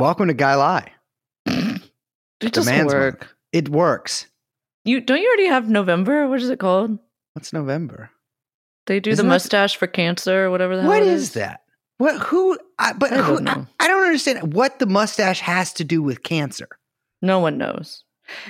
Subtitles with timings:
[0.00, 0.92] Welcome to Guy Lie.
[1.46, 3.36] It doesn't work.
[3.52, 4.26] It works.
[4.86, 6.26] You don't you already have November?
[6.26, 6.98] What is it called?
[7.34, 8.10] What's November?
[8.86, 11.60] They do Isn't the that- mustache for cancer or whatever the hell What is that?
[11.98, 12.16] What?
[12.18, 12.58] Who?
[12.78, 13.48] I, but I who, don't.
[13.48, 16.68] I, I don't understand what the mustache has to do with cancer.
[17.20, 18.02] No one knows.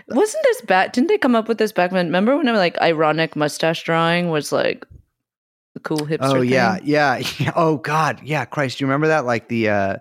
[0.06, 0.92] Wasn't this back?
[0.92, 2.06] Didn't they come up with this back when?
[2.06, 4.86] Remember when I was like ironic mustache drawing was like
[5.74, 6.18] the cool hipster?
[6.20, 6.86] Oh yeah, thing?
[6.86, 7.52] yeah, yeah.
[7.56, 8.44] Oh God, yeah.
[8.44, 9.24] Christ, do you remember that?
[9.26, 9.96] Like the uh,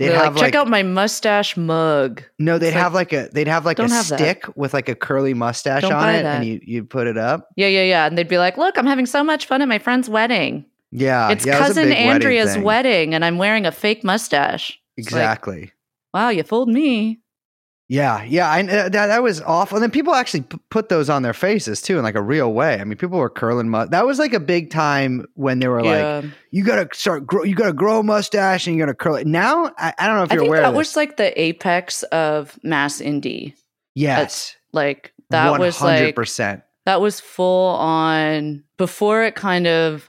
[0.00, 2.22] they'd They're have like, check like out my mustache mug.
[2.38, 4.18] no, they'd it's like- have like a they'd have like a Don't have that.
[4.18, 6.36] stick with like a curly mustache Don't on buy it, that.
[6.38, 7.48] and you you put it up.
[7.56, 8.06] Yeah, yeah, yeah.
[8.06, 10.64] And they'd be like, "Look, I'm having so much fun at my friend's wedding.
[10.90, 12.62] Yeah, it's yeah, it was a cousin big wedding Andrea's thing.
[12.64, 15.72] wedding, and I'm wearing a fake mustache." It's like, Exactly.
[16.12, 17.20] wow, you fooled me.
[17.92, 19.76] Yeah, yeah, I, uh, that that was awful.
[19.76, 22.52] And then people actually p- put those on their faces too, in like a real
[22.52, 22.78] way.
[22.80, 25.82] I mean, people were curling mu- That was like a big time when they were
[25.82, 29.26] like, "You gotta start, grow, you gotta grow a mustache and you gotta curl it."
[29.26, 32.04] Now, I, I don't know if I you're think aware that was like the apex
[32.04, 33.54] of mass indie.
[33.96, 36.62] yes, Like that was like percent.
[36.86, 40.08] that was full on before it kind of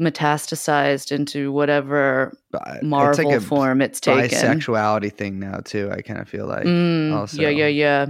[0.00, 2.36] metastasized into whatever
[2.82, 4.28] Marvel it's like form it's taken.
[4.28, 5.90] bisexuality thing now too.
[5.90, 6.64] I kind of feel like.
[6.64, 7.40] Mm, also.
[7.42, 8.06] yeah, yeah, yeah.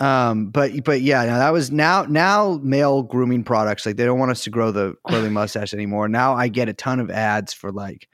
[0.00, 4.18] Um, but but yeah, now that was now now male grooming products like they don't
[4.18, 6.08] want us to grow the curly mustache anymore.
[6.08, 8.08] Now I get a ton of ads for like,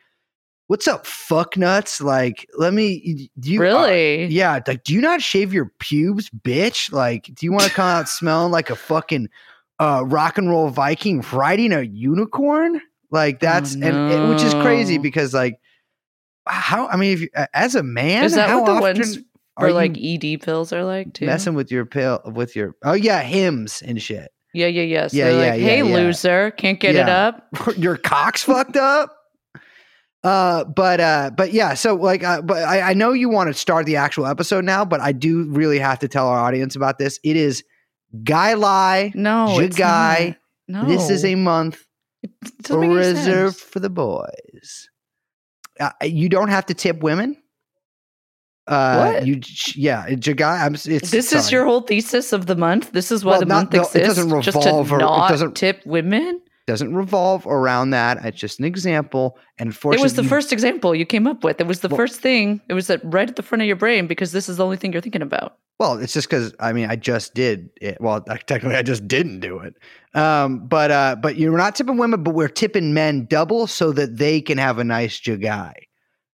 [0.67, 3.31] "What's up, fuck nuts?" Like, let me.
[3.39, 4.27] Do you uh, really?
[4.27, 6.93] yeah, like, do you not shave your pubes, bitch?
[6.93, 9.29] Like, do you want to come out smelling like a fucking
[9.79, 12.81] uh, rock and roll Viking riding a unicorn?
[13.11, 15.59] Like that's and it, which is crazy because like
[16.47, 19.19] how I mean, if you, as a man, Is that how what the ones
[19.57, 21.27] are like ED pills are like too?
[21.27, 24.31] messing with your pill with your oh yeah Hims and shit?
[24.55, 25.07] yeah, yeah, yeah.
[25.09, 25.95] So Yeah, yeah, like, yeah, hey, yeah.
[25.95, 27.47] loser, can't get it up.
[27.77, 29.17] your cock's fucked up.
[30.25, 31.75] Uh, but uh, but yeah.
[31.75, 34.85] So like, uh, but I, I know you want to start the actual episode now,
[34.85, 37.21] but I do really have to tell our audience about this.
[37.23, 37.63] It is
[38.25, 39.13] Guy Lie.
[39.15, 40.37] No, not.
[40.69, 41.86] No, This is a month
[42.45, 44.89] It doesn't make any reserved for the boys.
[45.79, 47.37] Uh, you don't have to tip women.
[48.67, 49.27] Uh, What?
[49.27, 49.41] You,
[49.77, 50.61] yeah, Jagai.
[50.65, 50.75] I'm.
[50.75, 52.93] It's This is your whole thesis of the month.
[52.93, 54.09] This is why Well, the not month it exists.
[54.09, 56.41] doesn't revolve just to or- it doesn't- tip women.
[56.67, 58.25] Doesn't revolve around that.
[58.25, 59.39] It's just an example.
[59.59, 61.61] And It was the first example you came up with.
[61.61, 62.61] It was the Well- first thing.
[62.69, 64.93] It was right at the front of your brain because this is the only thing
[64.93, 65.57] you're thinking about.
[65.79, 67.99] Well, it's just because I mean I just did it.
[68.01, 69.75] Well, technically I just didn't do it.
[70.15, 74.17] Um, but uh, but you're not tipping women, but we're tipping men double so that
[74.17, 75.73] they can have a nice jagai.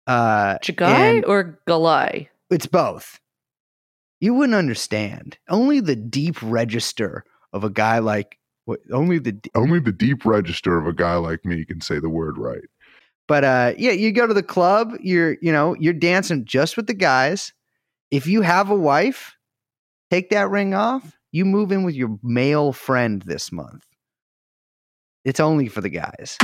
[0.08, 2.28] Uh, Jagai or Galai?
[2.50, 3.20] it's both.
[4.20, 5.38] You wouldn't understand.
[5.50, 7.24] Only the deep register
[7.54, 8.37] of a guy like
[8.68, 12.00] what, only the d- Only the deep register of a guy like me can say
[12.00, 12.66] the word right.
[13.26, 14.92] But uh, yeah, you go to the club.
[15.00, 17.54] You're you know you're dancing just with the guys.
[18.12, 19.38] If you have a wife,
[20.12, 21.18] take that ring off.
[21.32, 23.86] You move in with your male friend this month.
[25.24, 26.38] It's only for the guys.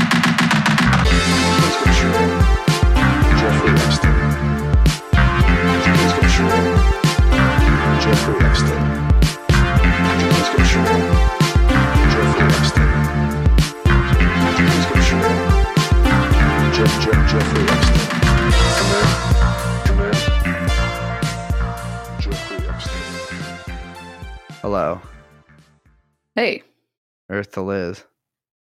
[27.44, 28.06] Earth to Liz.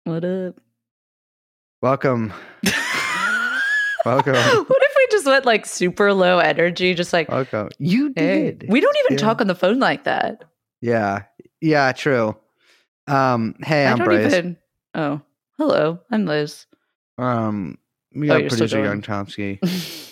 [0.03, 0.59] what up?
[1.81, 2.34] Welcome,
[4.03, 7.69] welcome, what if we just went like super low energy, just like welcome.
[7.80, 8.52] You hey?
[8.52, 8.66] did.
[8.68, 9.24] We don't even Yeah.
[9.24, 10.44] talk on the phone like that.
[10.81, 11.22] yeah,
[11.62, 12.36] yeah, true.
[13.08, 14.25] Um, hey, I I'm don't Bryce.
[14.34, 14.58] even.
[14.94, 15.22] Oh,
[15.57, 16.66] hello, I'm Liz.
[17.18, 17.78] Um,
[18.13, 18.84] we Oh, got still producer.
[18.84, 20.12] Young Chomsky.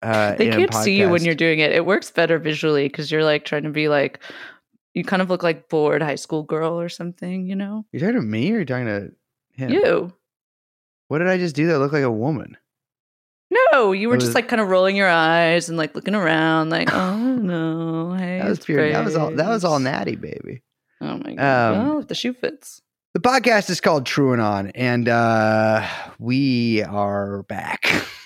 [0.00, 1.72] Uh, they can't see you when you're doing it.
[1.72, 4.20] It works better visually because you're like trying to be like,
[4.98, 7.84] you kind of look like bored high school girl or something, you know?
[7.92, 9.12] You're talking to me or you're talking to
[9.52, 9.70] him?
[9.70, 10.12] You.
[11.08, 12.56] What did I just do that looked like a woman?
[13.50, 16.68] No, you were It just like kind of rolling your eyes and like looking around,
[16.70, 18.92] like, oh no, hey, That was pure.
[18.92, 19.30] That was all.
[19.34, 20.62] That was all natty, baby.
[21.00, 21.74] Oh my god!
[21.74, 22.82] Um, well, if the shoe fits.
[23.14, 25.86] The podcast is called TrueAnon, and uh,
[26.18, 27.86] we are back.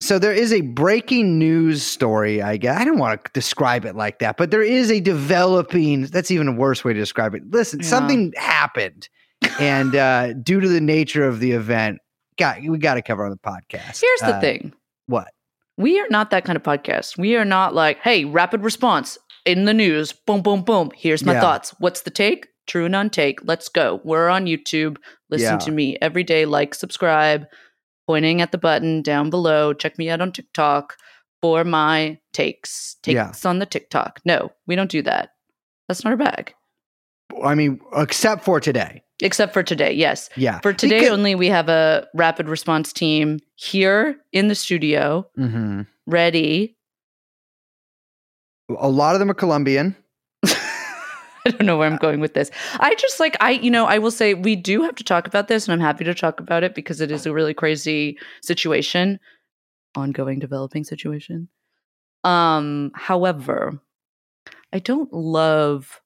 [0.00, 2.40] So there is a breaking news story.
[2.40, 6.02] I guess I don't want to describe it like that, but there is a developing.
[6.06, 7.42] That's even a worse way to describe it.
[7.50, 7.86] Listen, Yeah.
[7.88, 9.08] something happened,
[9.58, 11.98] and uh, due to the nature of the event,
[12.38, 14.00] got we got to cover on the podcast.
[14.00, 14.72] Here's the Uh, thing:
[15.06, 15.28] What?
[15.76, 17.18] we are not that kind of podcast.
[17.18, 20.12] We are not like, hey, rapid response in the news.
[20.12, 20.90] Boom, boom, boom.
[20.94, 21.40] Here's my Yeah.
[21.40, 21.74] thoughts.
[21.80, 22.46] What's the take?
[22.68, 23.38] True and untake.
[23.44, 24.00] Let's go.
[24.04, 24.98] We're on YouTube.
[25.30, 25.58] Listen Yeah.
[25.58, 26.44] to me every day.
[26.44, 27.46] Like, subscribe.
[28.08, 29.74] Pointing at the button down below.
[29.74, 30.96] Check me out on TikTok
[31.42, 32.96] for my takes.
[33.02, 33.32] Takes Yeah.
[33.50, 34.20] on the TikTok.
[34.24, 35.34] No, we don't do that.
[35.86, 36.54] That's not our bag.
[37.44, 39.02] I mean, except for today.
[39.22, 40.30] Except for today, yes.
[40.36, 40.58] Yeah.
[40.60, 45.86] For today Because- only, we have a rapid response team here in the studio, Mhm.
[46.06, 46.76] ready.
[48.78, 49.96] A lot of them are Colombian.
[51.46, 52.50] I don't know where I'm going with this.
[52.80, 55.48] I just like I, you know, I will say we do have to talk about
[55.48, 59.18] this, and I'm happy to talk about it because it is a really crazy situation,
[59.94, 61.48] ongoing developing situation.
[62.24, 63.80] Um, however,
[64.72, 66.00] I don't love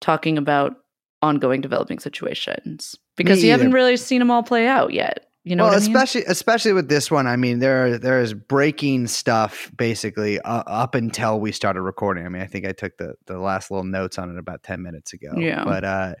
[0.00, 0.76] talking about
[1.22, 5.27] ongoing developing situations because you haven't really seen them all play out yet.
[5.48, 5.96] You know, well, what I mean?
[5.96, 7.26] especially especially with this one.
[7.26, 12.26] I mean, there there is breaking stuff basically uh, up until we started recording.
[12.26, 14.82] I mean, I think I took the the last little notes on it about ten
[14.82, 15.32] minutes ago.
[15.36, 15.64] Yeah.
[15.64, 16.14] But uh,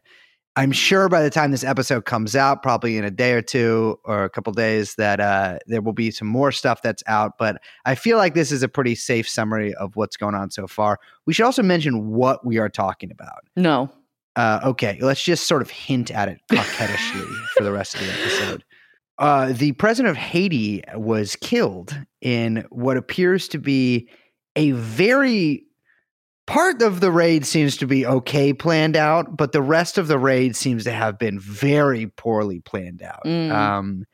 [0.56, 4.00] I'm sure by the time this episode comes out, probably in a day or two
[4.04, 7.32] or a couple days, that uh, there will be some more stuff that's out.
[7.38, 10.66] But I feel like this is a pretty safe summary of what's going on so
[10.66, 10.98] far.
[11.26, 13.40] We should also mention what we are talking about.
[13.56, 13.90] no.
[14.36, 17.26] Uh, okay, let's just sort of hint at it coquettishly
[17.56, 18.62] for the rest of the episode.
[19.18, 24.08] Uh, the president of Haiti was killed in what appears to be
[24.54, 25.64] a very
[26.46, 30.18] part of the raid seems to be okay planned out, but the rest of the
[30.18, 33.22] raid seems to have been very poorly planned out.
[33.26, 33.50] Mm.
[33.52, 34.04] Um,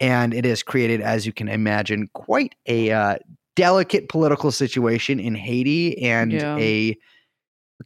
[0.00, 3.16] and it has created, as you can imagine, quite a uh,
[3.54, 6.56] delicate political situation in Haiti and Yeah.
[6.58, 6.96] a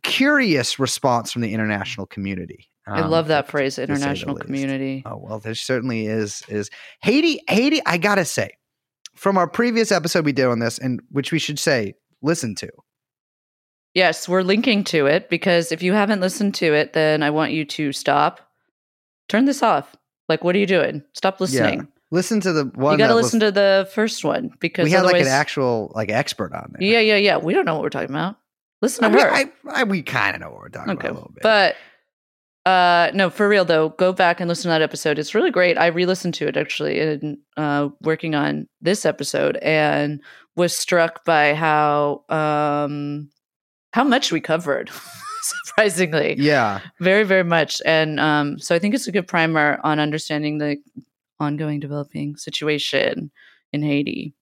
[0.03, 2.69] curious response from the international community.
[2.89, 5.03] I um, love that phrase, international community.
[5.05, 6.43] Oh well, there certainly is.
[6.49, 6.71] Is
[7.03, 7.41] Haiti?
[7.49, 7.81] Haiti?
[7.87, 8.51] I gotta say,
[9.15, 12.69] from our previous episode we did on this, and which we should say listen to.
[13.95, 17.53] Yes, we're linking to it because if you haven't listened to it, then I want
[17.53, 18.41] you to stop,
[19.29, 19.97] turn this off.
[20.29, 21.03] Like, what are you doing?
[21.15, 21.89] Stop listening.
[22.11, 22.93] Listen to the one.
[22.93, 25.27] you got to that was- listen to the first one because We had like an
[25.27, 26.89] actual like expert on there.
[26.89, 27.37] Yeah, yeah, yeah.
[27.39, 28.37] We don't know what we're talking about.
[28.81, 29.33] Listen I to mean, her.
[29.33, 31.43] I, I, we kind of know what we're talking okay, about a little bit.
[31.43, 31.77] but
[32.67, 35.19] uh, no, for real though, go back and listen to that episode.
[35.19, 35.79] It's really great.
[35.79, 40.23] I re-listened to it actually in uh, working on this episode and
[40.57, 43.31] was struck by how um,
[43.93, 44.91] how much we covered.
[45.67, 49.99] Surprisingly, yeah, very very much and um, so i think it's a good primer on
[49.99, 50.77] understanding the
[51.41, 53.31] ongoing developing situation
[53.73, 54.35] in haiti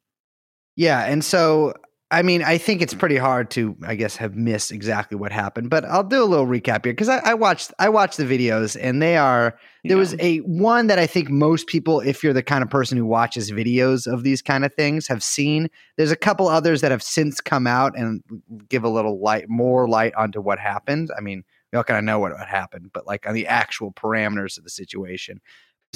[0.76, 1.74] yeah, and so
[2.08, 5.70] I mean, I think it's pretty hard to, I guess, have missed exactly what happened.
[5.70, 8.76] But I'll do a little recap here because I, I watched, I watched the videos,
[8.80, 9.58] and they are
[9.88, 12.96] There was a one that I think most people, if you're the kind of person
[12.96, 15.68] who watches videos of these kind of things, have seen.
[15.96, 18.22] There's a couple others that have since come out and
[18.68, 21.10] give a little light, more light onto what happened.
[21.16, 23.92] I mean, we all kind of know what, what happened, but like on the actual
[23.92, 25.40] parameters of the situation.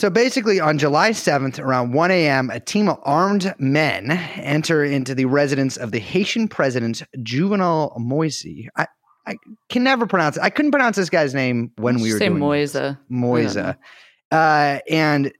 [0.00, 5.14] So basically, on July 7th, around 1 a.m., a team of armed men enter into
[5.14, 8.47] the residence of the Haitian president, Juvenal Moise.
[8.76, 8.87] I,
[9.26, 9.35] I
[9.69, 10.43] can never pronounce it.
[10.43, 12.73] I couldn't pronounce this guy's name when Let's we were say doing this.
[12.73, 12.99] Moisa.
[13.11, 15.35] Moise, uh, and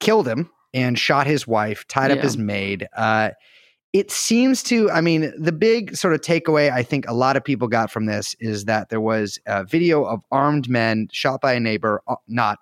[0.00, 2.88] killed him and shot his wife, tied up his maid.
[2.96, 3.30] Uh,
[3.92, 7.44] it seems to, I mean, the big sort of takeaway I think a lot of
[7.44, 11.52] people got from this is that there was a video of armed men shot by
[11.52, 12.58] a neighbor, uh, not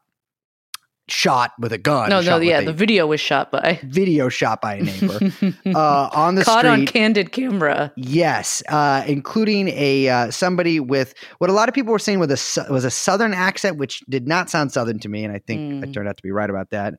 [1.09, 2.09] shot with a gun.
[2.09, 5.21] no no yeah a the video was shot by video shot by a neighbor
[5.75, 6.71] uh, on the caught street.
[6.71, 11.93] on candid camera Yes, uh, including a uh, somebody with what a lot of people
[11.93, 15.25] were saying with a was a southern accent, which did not sound southern to me,
[15.25, 15.93] and I think I Mm.
[15.93, 16.95] turned out to be right about that.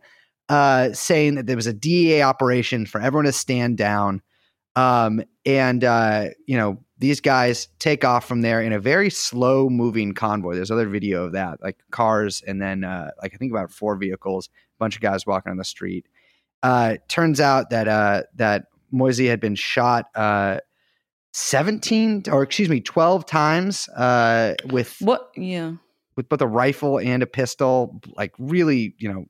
[0.48, 4.22] Uh, saying that there was a DEA operation for everyone to stand down,
[4.76, 9.70] um, and uh, you know these guys take off from there in a very slow
[9.70, 10.56] moving convoy.
[10.56, 13.98] There's other video of that, like cars, and then uh, like I think about four
[13.98, 16.08] vehicles, a bunch of guys walking on the street.
[16.64, 20.60] Uh, turns out that uh, that Moise had been shot uh,
[21.34, 25.74] 17 or excuse me 12 times uh, with what yeah
[26.16, 29.26] with both a rifle and a pistol like really you know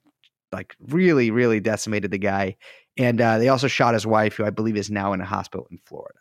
[0.52, 2.56] like really really decimated the guy
[2.96, 5.68] and uh, they also shot his wife who i believe is now in a hospital
[5.72, 6.20] in florida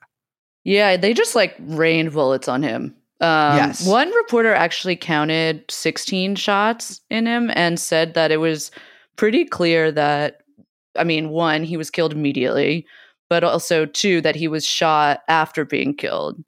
[0.64, 2.94] yeah they just like rained bullets on him.
[3.20, 3.86] Um, Yes.
[3.86, 8.70] one reporter actually counted 16 shots in him and said that it was
[9.16, 10.38] pretty clear that
[10.98, 12.84] i mean one he was killed immediately
[13.30, 16.42] but also two that he was shot after being killed.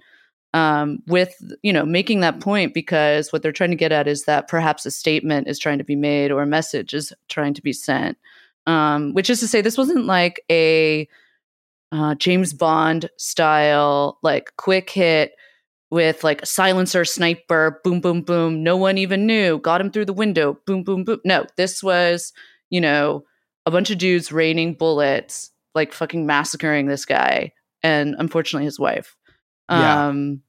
[0.54, 4.25] Um, with you know making that point because what they're trying to get at is
[4.25, 7.62] that perhaps a statement is trying to be made or a message is trying to
[7.62, 8.16] be sent.
[8.66, 11.08] Um, which is to say this wasn't like a
[11.97, 15.33] uh, james bond style like quick hit
[15.91, 20.05] with like a silencer sniper boom boom boom no one even knew got him through
[20.05, 22.33] the window boom boom boom no this was
[22.71, 23.25] you know
[23.67, 29.17] a bunch of dudes raining bullets, like fucking massacring this guy, and unfortunately his wife.
[29.69, 30.07] Yeah.
[30.07, 30.43] Um,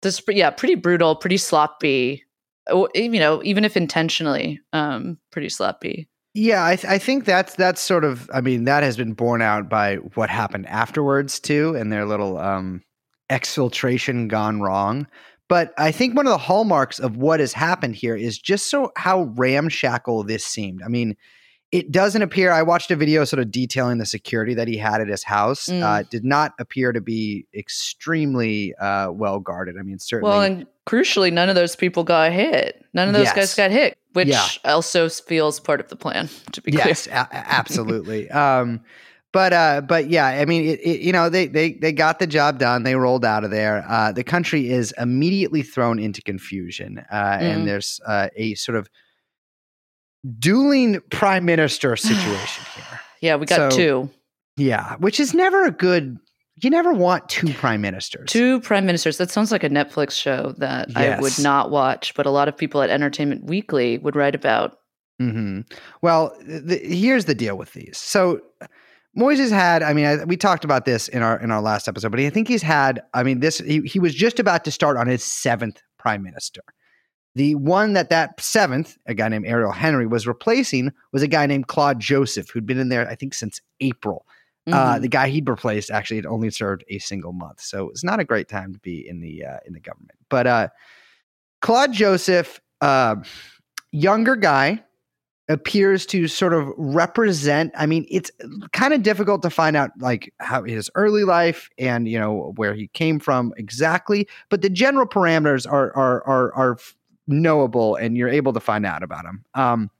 [0.00, 2.24] this, yeah, pretty brutal, pretty sloppy.
[2.68, 6.08] Oh, You know, even if intentionally, um, pretty sloppy.
[6.34, 8.28] Yeah, I, th- I think that's that's sort of.
[8.34, 12.38] I mean, that has been borne out by what happened afterwards too, and their little
[12.38, 12.82] um,
[13.30, 15.06] exfiltration gone wrong.
[15.48, 18.90] But I think one of the hallmarks of what has happened here is just so
[18.96, 20.82] how ramshackle this seemed.
[20.82, 21.16] I mean,
[21.74, 22.52] it doesn't appear.
[22.52, 25.66] I watched a video sort of detailing the security that he had at his house.
[25.66, 25.82] Mm.
[25.82, 27.46] Uh, did not appear to be
[27.98, 29.76] extremely uh, well guarded.
[29.78, 30.30] I mean, certainly.
[30.30, 32.84] Well, and crucially, none of those people got hit.
[32.94, 33.34] None of those Yes.
[33.34, 34.46] guys got hit, which Yeah.
[34.64, 36.28] also feels part of the plan.
[36.52, 38.30] To be yes, a- a- absolutely.
[38.30, 38.80] um,
[39.32, 42.26] but uh, but yeah, I mean, it, it, you know, they they they got the
[42.28, 42.84] job done.
[42.84, 43.84] They rolled out of there.
[43.88, 47.40] Uh, the country is immediately thrown into confusion, uh, Mm.
[47.42, 48.88] and there's uh, a sort of
[50.38, 53.00] dueling prime minister situation here.
[53.20, 54.10] yeah, we got So- two,
[54.56, 56.18] Yeah, which is never a good.
[56.62, 58.30] You never want two prime ministers.
[58.30, 59.18] two prime ministers.
[59.18, 62.56] That sounds like a Netflix show that I would not watch, but a lot of
[62.56, 64.76] people at Entertainment Weekly would write about.
[65.18, 65.62] hmm
[66.00, 67.98] Well, the, here's the deal with these.
[67.98, 68.40] So
[69.18, 72.12] Moises had, I mean, I, we talked about this in our in our last episode,
[72.12, 74.96] but I think he's had, I mean, this he, he was just about to start
[74.96, 76.62] on his seventh prime minister.
[77.34, 81.46] The one that that seventh, a guy named Ariel Henry, was replacing was a guy
[81.46, 84.24] named Claude Joseph, who'd been in there, I think, since April.
[84.72, 85.02] Uh, Mhm.
[85.02, 88.24] the guy he'd replaced actually had only served a single month, so it's not a
[88.24, 90.18] great time to be in the uh, in the government.
[90.30, 90.68] But uh,
[91.60, 93.16] Claude Joseph, uh,
[93.92, 94.82] younger guy,
[95.50, 97.72] appears to sort of represent.
[97.76, 98.30] I mean, it's
[98.72, 102.72] kind of difficult to find out like how his early life and you know where
[102.74, 106.76] he came from exactly, but the general parameters are are are are
[107.26, 109.44] knowable, and you're able to find out about him.
[109.54, 109.90] Um,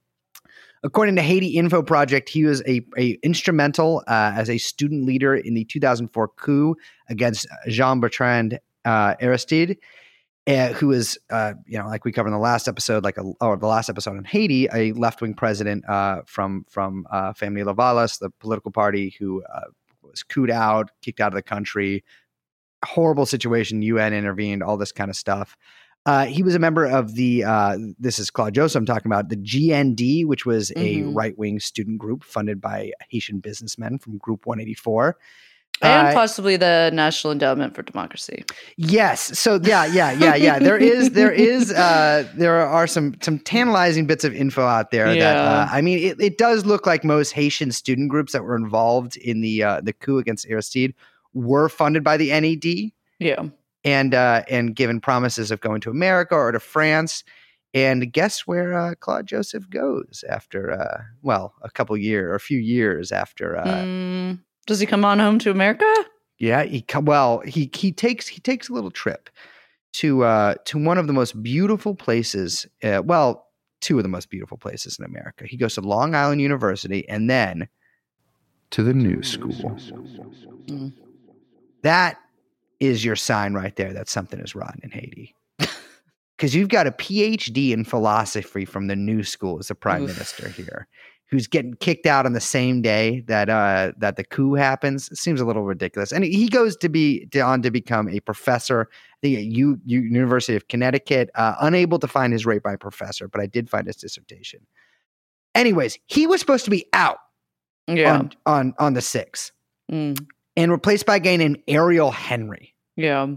[0.85, 5.35] According to Haiti Info Project, he was a, a instrumental uh, as a student leader
[5.35, 6.77] in the 2004 coup
[7.09, 9.79] against Jean Bertrand uh, Aristide,
[10.47, 13.23] uh, who was, uh, you know, like we covered in the last episode, like a,
[13.41, 17.65] or the last episode on Haiti, a left wing president uh, from from uh, Fanmi
[17.65, 19.63] Lavalas, the political party, who uh,
[20.03, 22.05] was couped out, kicked out of the country.
[22.85, 23.81] Horrible situation.
[23.81, 24.63] UN intervened.
[24.63, 25.57] All this kind of stuff.
[26.07, 29.31] Uh, he was a member of the, uh, this is Claude Joseph I'm talking about,
[29.31, 31.15] the GNB, which was a Mhm.
[31.17, 35.17] right wing student group funded by Haitian businessmen from Group 184.
[35.83, 38.45] and Uh, possibly the National Endowment for Democracy.
[38.77, 39.37] Yes.
[39.37, 40.61] So yeah, yeah, yeah, yeah.
[40.61, 45.09] There is, there is, uh, there are some some tantalizing bits of info out there
[45.09, 45.43] that Yeah.
[45.43, 49.17] uh, I mean, it, it does look like most Haitian student groups that were involved
[49.17, 50.95] in the uh, the coup against Aristide
[51.33, 53.43] were funded by the NED Yeah.
[53.85, 57.25] And uh, and given promises of going to America or to France.
[57.73, 62.41] And guess where uh, Claude Joseph goes after, uh, well, a couple year or a
[62.41, 63.57] few years after.
[63.57, 65.93] Uh, Mm, does he come on home to America?
[66.39, 69.29] Yeah, he co- well, he he takes he takes a little trip
[69.95, 72.67] to uh to one of the most beautiful places.
[72.83, 73.49] Uh, well,
[73.81, 75.45] two of the most beautiful places in America.
[75.47, 77.69] He goes to Long Island University and then
[78.71, 79.53] to the New School.
[79.53, 80.93] Mm.
[81.83, 82.19] That
[82.85, 85.35] is your sign right there that something is rotten in Haiti.
[86.37, 90.09] Because you've got a PhD in philosophy from the New School as the prime Oof.
[90.11, 90.89] minister here,
[91.31, 95.09] who's getting kicked out on the same day that uh, that the coup happens.
[95.11, 96.11] It seems a little ridiculous.
[96.11, 98.89] And he goes to be to, on to become a professor at
[99.23, 101.31] the U, U, University of Connecticut.
[101.37, 104.67] Uh, unable to find his rate by professor, but I did find his dissertation.
[105.55, 107.19] Anyways, he was supposed to be out
[107.87, 108.19] Yeah.
[108.19, 109.53] on, on on the sixth
[109.91, 110.19] Mm,
[110.57, 112.74] and replaced by a guy named Ariel Henry.
[112.97, 113.37] Yeah.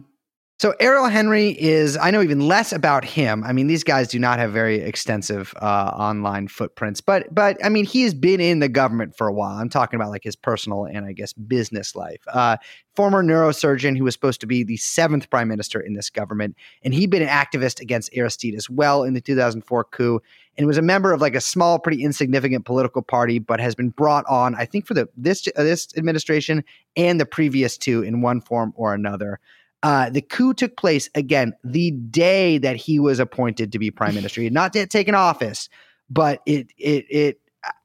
[0.59, 3.43] So Ariel Henry is, I know even less about him.
[3.43, 7.69] I mean, these guys do not have very extensive uh, online footprints, but but I
[7.69, 9.55] mean, he has been in the government for a while.
[9.59, 12.21] I'm talking about like his personal and I guess business life.
[12.27, 12.57] Uh,
[12.95, 16.91] former neurosurgeon who was supposed to be the seventh prime minister in this government, and
[16.91, 20.19] he'd been an activist against Aristide as well in the 2004 coup,
[20.57, 23.89] and was a member of like a small, pretty insignificant political party, but has been
[23.89, 26.63] brought on, I think, for the this uh, this administration
[26.95, 29.39] and the previous two in one form or another.
[29.83, 34.15] Uh, the coup took place again the day that he was appointed to be prime
[34.15, 34.41] minister.
[34.41, 35.69] He had not yet taken office,
[36.09, 37.41] but it it it.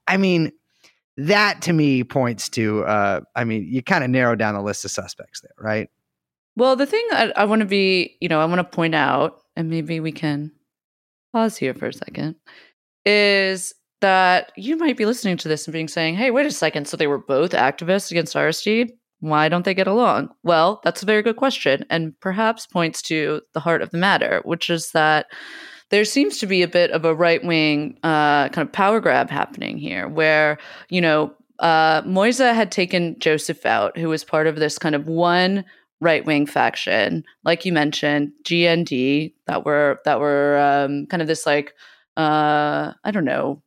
[0.07, 0.53] I mean,
[1.17, 2.85] that to me points to.
[2.85, 5.89] Uh, I mean, you kind of narrow down the list of suspects there, right?
[6.57, 9.41] Well, the thing I, I want to be, you know, I want to point out,
[9.57, 10.53] and maybe we can
[11.33, 12.37] pause here for a second,
[13.07, 16.87] is that you might be listening to this and being saying, hey, wait a second.
[16.87, 18.93] So they were both activists against Aristide?
[19.23, 20.31] Why don't they get along?
[20.43, 24.41] Well, that's a very good question, and perhaps points to the heart of the matter,
[24.45, 25.27] which is that
[25.91, 29.31] there seems to be a bit of a right wing uh, kind of power grab
[29.31, 34.57] happening here, where you know uh, Moise had taken Joseph out, who was part of
[34.57, 35.65] this kind of one
[36.01, 41.47] right wing faction, like you mentioned, GNB, that were that were um, kind of this
[41.47, 41.75] like
[42.17, 43.63] uh, I don't know,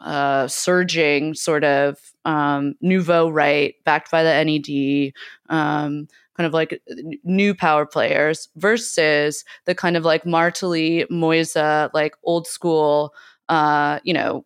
[0.00, 5.12] uh, surging sort of um, nouveau right, backed by the NED,
[5.48, 6.80] um, kind of like
[7.24, 13.12] new power players, versus the kind of like Martelly, Moise, like old school,
[13.48, 14.44] uh, you know,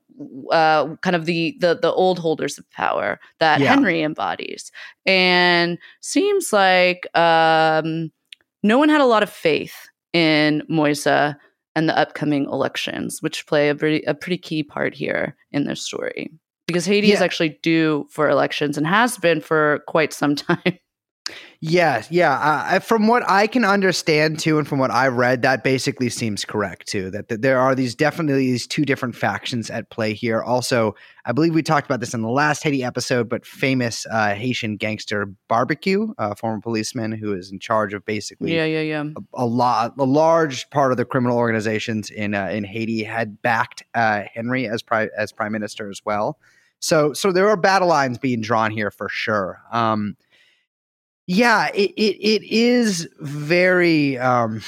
[0.52, 3.74] uh, kind of the, the the old holders of power that Yeah.
[3.74, 4.70] Henry embodies,
[5.06, 8.12] and seems like um,
[8.62, 11.06] no one had a lot of faith in Moise
[11.74, 15.82] and the upcoming elections, which play a pretty a pretty key part here in this
[15.82, 16.30] story.
[16.66, 20.78] Because Haiti is actually due for elections and has been for quite some time.
[21.60, 22.32] Yeah, yeah.
[22.72, 26.44] Uh, from what I can understand too, and from what I read, that basically seems
[26.44, 27.10] correct too.
[27.10, 30.42] That, that there are these definitely these two different factions at play here.
[30.42, 34.34] Also, I believe we talked about this in the last Haiti episode, but famous uh,
[34.34, 39.04] Haitian gangster Barbecue, a former policeman who is in charge of basically yeah, yeah, yeah.
[39.34, 43.84] a lot, a large part of the criminal organizations in uh, in Haiti had backed
[43.94, 46.38] uh, Henry as pri- as prime minister as well.
[46.82, 49.62] So, so there are battle lines being drawn here for sure.
[49.70, 50.16] Um,
[51.32, 54.18] yeah, it, it it is very.
[54.18, 54.60] Um,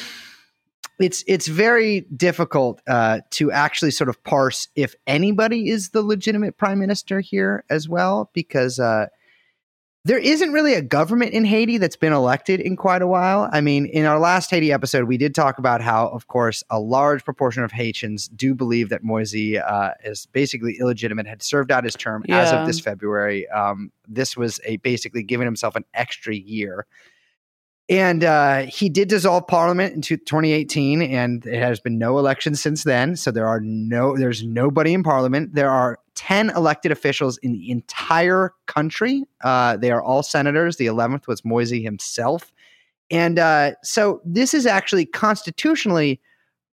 [0.99, 6.57] it's it's very difficult uh, to actually sort of parse if anybody is the legitimate
[6.57, 9.09] prime minister here as well, because uh,
[10.07, 13.49] there isn't really a government in Haiti that's been elected in quite a while.
[13.53, 16.79] I mean, in our last Haiti episode, we did talk about how, of course, a
[16.79, 21.85] large proportion of Haitians do believe that Moise uh, is basically illegitimate, had served out
[21.85, 23.49] his term as of this February.
[23.49, 26.87] Um, this was a basically giving himself an extra year.
[27.89, 32.85] And uh, he did dissolve parliament in 2018, and it has been no election since
[32.85, 33.17] then.
[33.17, 35.55] So there are no, there's nobody in parliament.
[35.55, 39.25] There are 10 elected officials in the entire country.
[39.43, 40.77] Uh, they are all senators.
[40.77, 42.53] The 11th was Moise himself.
[43.11, 46.21] And uh, so this is actually constitutionally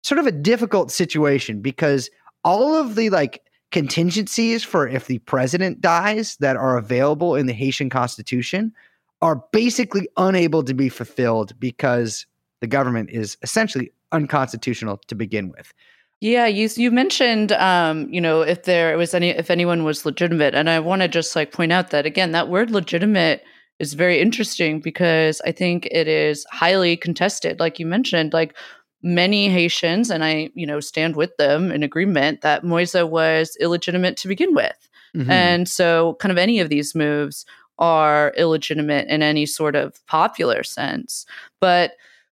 [0.03, 2.09] sort of a difficult situation because
[2.43, 7.53] all of the like contingencies for if the president dies that are available in the
[7.53, 8.73] Haitian constitution
[9.21, 12.25] are basically unable to be fulfilled because
[12.59, 15.73] the government is essentially unconstitutional to begin with.
[16.21, 20.53] Yeah, you you mentioned um, you know, if there was any if anyone was legitimate.
[20.53, 23.43] And I want to just like point out that again, that word legitimate
[23.79, 27.59] is very interesting because I think it is highly contested.
[27.59, 28.55] Like you mentioned, like
[29.01, 34.15] many Haitians, and I, you know, stand with them in agreement that Moise was illegitimate
[34.17, 34.89] to begin with.
[35.15, 35.31] Mm-hmm.
[35.31, 37.47] And so, kind of any of these moves
[37.79, 41.25] are illegitimate in any sort of popular sense.
[41.59, 41.93] But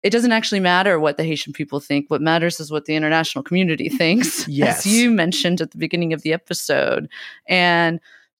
[0.03, 2.09] it doesn't actually matter what the Haitian people think.
[2.09, 4.85] What matters is what the international community thinks, Yes.
[4.85, 7.07] as you mentioned at the beginning of the episode.
[7.47, 7.99] And,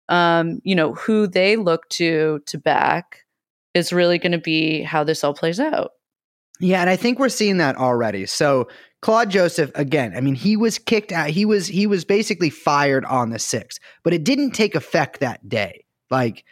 [0.09, 3.25] um, you know, who they look to to back
[3.73, 5.91] is really going to be how this all plays out.
[6.59, 8.25] Yeah, and I think we're seeing that already.
[8.27, 8.67] So
[9.01, 11.29] Claude Joseph, again, I mean, he was kicked out.
[11.29, 15.47] He was he was basically fired on the sixth, but it didn't take effect that
[15.49, 15.85] day.
[16.11, 16.43] Like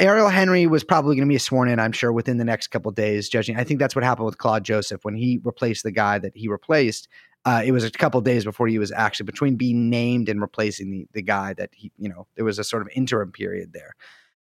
[0.00, 2.90] Ariel Henry was probably going to be sworn in, I'm sure, within the next couple
[2.90, 3.28] days.
[3.28, 6.34] Judging, I think that's what happened with Claude Joseph when he replaced the guy that
[6.34, 7.06] he replaced.
[7.44, 10.90] Uh, it was a couple days before he was actually between being named and replacing
[10.90, 13.94] the the guy that he, you know, there was a sort of interim period there.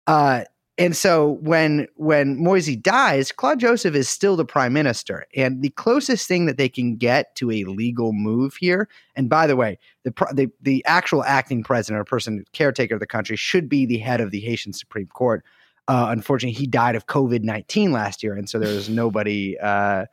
[0.06, 0.42] Uh,
[0.76, 5.70] and so when when Moise dies, Claude Joseph is still the prime minister, and the
[5.70, 8.88] closest thing that they can get to a legal move here.
[9.14, 13.06] And by the way, the the, the actual acting president or person caretaker of the
[13.06, 15.44] country should be the head of the Haitian Supreme Court.
[15.86, 19.56] Uh, unfortunately, he died of COVID nineteen last year, and so there was nobody.
[19.58, 20.06] Uh,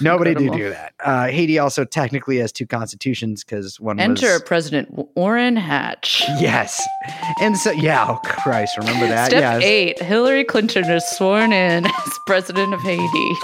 [0.00, 0.58] Nobody Incredible.
[0.58, 0.94] do that.
[1.00, 6.24] Uh, Haiti also technically has two constitutions because one Enter was President Orrin Hatch.
[6.40, 6.86] yes,
[7.40, 8.06] and so yeah.
[8.08, 9.26] Oh Christ, remember that?
[9.26, 9.62] Step yes.
[9.62, 13.34] eight: Hillary Clinton is sworn in as president of Haiti.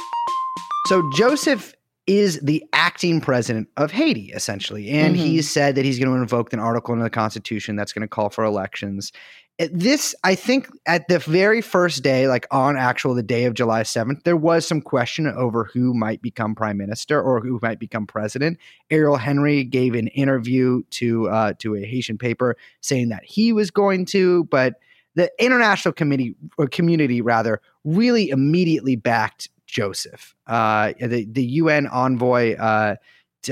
[0.87, 1.75] So Joseph
[2.11, 4.90] is the acting president of Haiti, essentially.
[4.90, 5.20] And Mhm.
[5.20, 8.09] he said that he's going to invoke an article in the Constitution that's going to
[8.09, 9.12] call for elections.
[9.61, 13.55] Uh, This, I think, at the very first day, like on actual the day of
[13.55, 17.79] July 7th, there was some question over who might become prime minister or who might
[17.79, 18.59] become president.
[18.90, 23.70] Ariel Henry gave an interview to uh, to a Haitian paper saying that he was
[23.70, 24.81] going to, but
[25.14, 32.56] the international committee or community rather really immediately backed Joseph, uh, the the UN envoy,
[32.56, 32.96] uh,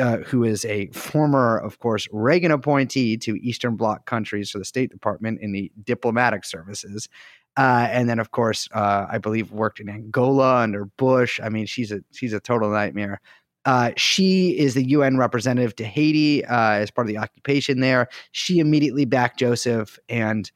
[0.01, 4.65] uh, who is a former, of course, Reagan appointee to Eastern Bloc countries for the
[4.65, 7.09] State Department in the diplomatic services,
[7.57, 11.41] uh, and then of course, uh, I believe worked in Angola under Bush.
[11.43, 13.21] I mean, she's a she's a total nightmare.
[13.65, 18.09] Uh, she is the UN representative to Haiti uh, as part of the occupation there.
[18.33, 20.51] She immediately backed Joseph, and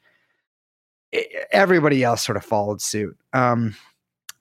[1.51, 3.17] everybody else sort of followed suit.
[3.33, 3.75] Um,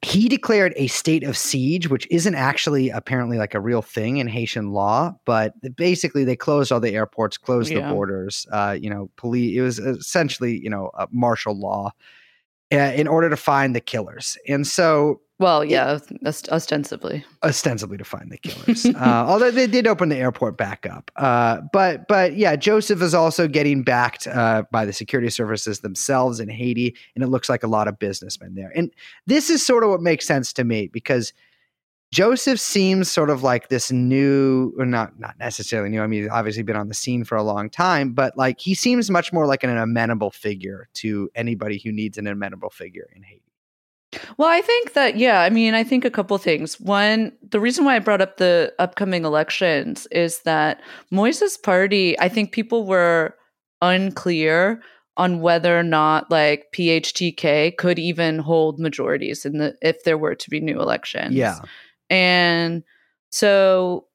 [0.04, 4.28] he declared a state of siege, which isn't actually apparently like a real thing in
[4.28, 8.48] Haitian law, but basically they closed all the airports, closed the borders.
[8.52, 9.56] Uh, you know, police.
[9.56, 11.92] It was essentially you know a martial law
[12.74, 17.26] uh, in order to find the killers, and so Well, yeah, ost- ostensibly.
[17.44, 18.86] ostensibly to find the killers.
[18.96, 21.10] uh, although they did open the airport back up.
[21.16, 26.40] Uh, but but yeah, Joseph is also getting backed uh, by the security services themselves
[26.40, 28.72] in Haiti, and it looks like a lot of businessmen there.
[28.76, 28.94] And
[29.26, 31.34] this is sort of what makes sense to me because
[32.14, 36.04] Joseph seems sort of like this new, or not not necessarily new.
[36.04, 38.76] I mean, he's obviously been on the scene for a long time, but like he
[38.76, 43.24] seems much more like an amenable figure to anybody who needs an amenable figure in
[43.24, 43.51] Haiti.
[44.38, 46.80] Well, I think that, yeah, I mean, I think a couple things.
[46.80, 52.28] One, the reason why I brought up the upcoming elections is that Moise's party, I
[52.28, 53.36] think people were
[53.82, 54.82] unclear
[55.18, 60.36] on whether or not like PHTK could even hold majorities in the if there were
[60.36, 61.36] to be new elections.
[61.36, 61.60] Yeah.
[62.10, 62.84] And
[63.30, 64.08] so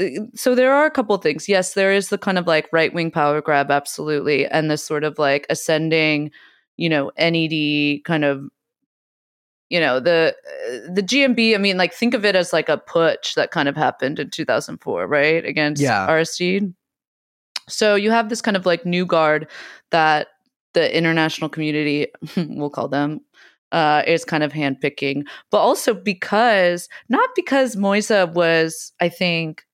[0.00, 1.48] uh, so there are a couple things.
[1.48, 5.18] Yes, there is the kind of like right-wing power grab absolutely and the sort of
[5.18, 6.30] like ascending,
[6.76, 8.48] you know, NED kind of
[9.72, 10.36] you know, the
[10.86, 13.74] the GNB, I mean like think of it as like a putsch that kind of
[13.74, 15.44] happened in 2004, right?
[15.46, 16.06] Against Yeah.
[16.06, 16.74] Aristide.
[17.70, 19.48] So you have this kind of like new guard
[19.90, 20.28] that
[20.74, 23.22] the international community, we'll call them,
[23.72, 29.64] uh, is kind of handpicking, but also because not because Moise was, I think,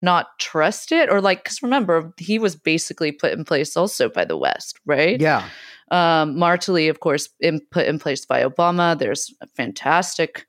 [0.00, 4.36] not trusted or like because remember he was basically put in place also by the
[4.36, 5.20] West, right?
[5.20, 5.48] Yeah.
[5.94, 8.98] Um, Martelly, of course, in, put in place by Obama.
[8.98, 10.44] There's fantastic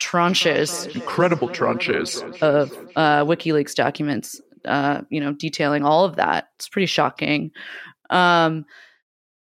[0.00, 2.22] tranches Incredible tranches.
[2.40, 6.48] of uh, WikiLeaks documents, uh, you know, detailing all of that.
[6.56, 7.50] It's pretty shocking.
[8.08, 8.64] Um,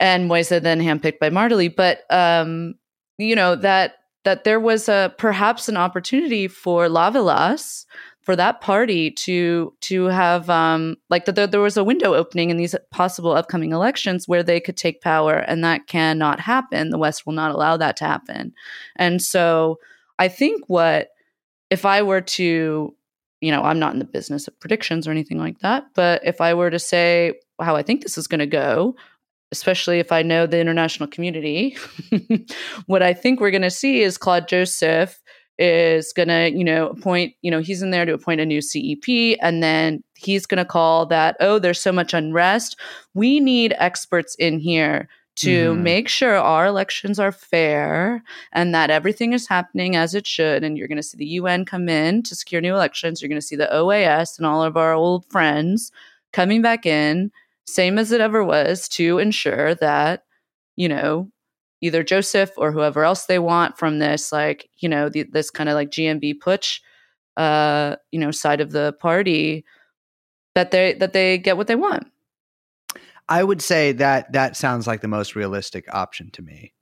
[0.01, 2.73] and Moise then handpicked by Martelly, but um,
[3.17, 7.85] you know that that there was a perhaps an opportunity for Lavalas
[8.21, 12.49] for that party to to have um, like that there, there was a window opening
[12.49, 16.89] in these possible upcoming elections where they could take power, and that cannot happen.
[16.89, 18.53] The West will not allow that to happen,
[18.95, 19.79] and so
[20.19, 21.09] I think what
[21.69, 22.95] if I were to
[23.41, 25.87] you know, I'm not in the business of predictions or anything like that.
[25.95, 28.95] But if I were to say how I think this is going to go,
[29.51, 31.75] especially if I know the international community,
[32.85, 35.20] what I think we're going to see is Claude Joseph
[35.61, 38.61] is going to, you know, appoint, you know, he's in there to appoint a new
[38.61, 39.37] CEP.
[39.41, 42.79] And then he's going to call that, oh, there's so much unrest.
[43.13, 45.77] We need experts in here to Mhm.
[45.77, 48.21] make sure our elections are fair
[48.51, 50.63] and that everything is happening as it should.
[50.63, 53.21] And you're going to see the UN come in to secure new elections.
[53.21, 55.91] You're going to see the OAS and all of our old friends
[56.33, 57.31] coming back in,
[57.65, 60.23] same as it ever was, to ensure that,
[60.75, 61.29] you know,
[61.81, 65.69] either Joseph or whoever else they want from this, like, you know, the, this kind
[65.69, 66.79] of like GNB putsch,
[67.37, 69.65] uh, you know, side of the party,
[70.55, 72.07] that they that they get what they want.
[73.29, 76.73] I would say that that sounds like the most realistic option to me.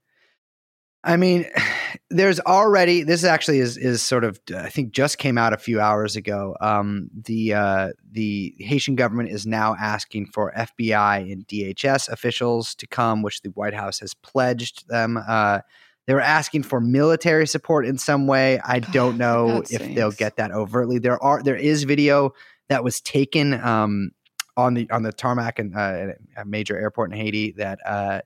[1.03, 1.45] I mean,
[2.09, 5.79] there's already this actually is is sort of I think just came out a few
[5.79, 6.55] hours ago.
[6.59, 12.87] Um, the uh, the Haitian government is now asking for FBI and DHS officials to
[12.87, 15.17] come, which the White House has pledged them.
[15.17, 15.59] Uh,
[16.07, 18.59] they were asking for military support in some way.
[18.63, 20.99] I don't know if they'll get that overtly.
[20.99, 22.31] There are there is video
[22.69, 24.11] that was taken um,
[24.57, 28.21] on the on the tarmac and uh, a major airport in Haiti that uh,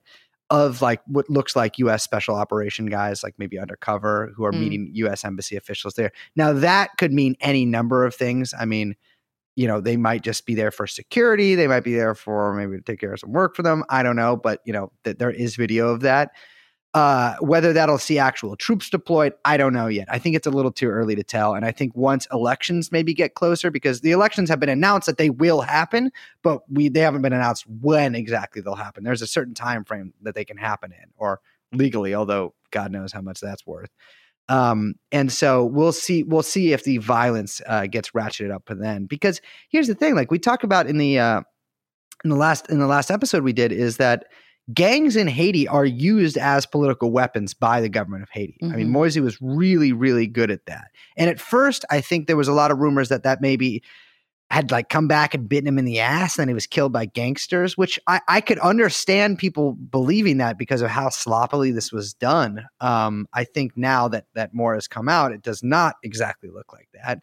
[0.50, 2.04] of like what looks like U.S.
[2.04, 4.60] special operation guys, like maybe undercover, who are Mm.
[4.60, 5.26] meeting U.S.
[5.26, 6.12] embassy officials there.
[6.36, 8.54] Now that could mean any number of things.
[8.60, 8.96] I mean,
[9.56, 11.56] you know, they might just be there for security.
[11.56, 13.84] They might be there for maybe to take care of some work for them.
[13.90, 16.32] I don't know, but you know, that there is video of that.
[16.94, 20.08] Uh, whether that'll see actual troops deployed, I don't know yet.
[20.12, 21.56] I think it's a little too early to tell.
[21.56, 25.18] And I think once elections maybe get closer, because the elections have been announced that
[25.18, 26.12] they will happen,
[26.44, 29.04] but we they haven't been announced when exactly they'll happen.
[29.04, 33.12] There's a certain time frame that they can happen in, or legally, although God knows
[33.12, 33.90] how much that's worth.
[34.50, 36.24] Um, and so we'll see.
[36.24, 39.06] We'll see if the violence uh, gets ratcheted up then.
[39.06, 41.42] Because here's the thing: like we talked about in the uh,
[42.24, 44.26] in the last in the last episode we did, is that
[44.74, 48.58] gangs in Haiti are used as political weapons by the government of Haiti.
[48.62, 48.92] I mean, Mhm.
[48.92, 50.92] Moisey was really, really good at that.
[51.18, 53.84] And at first, I think there was a lot of rumors that that maybe
[54.50, 57.06] had like come back and bitten him in the ass, and he was killed by
[57.06, 57.76] gangsters.
[57.78, 62.66] Which I, I could understand people believing that because of how sloppily this was done.
[62.80, 66.72] Um, I think now that that more has come out, it does not exactly look
[66.72, 67.20] like that.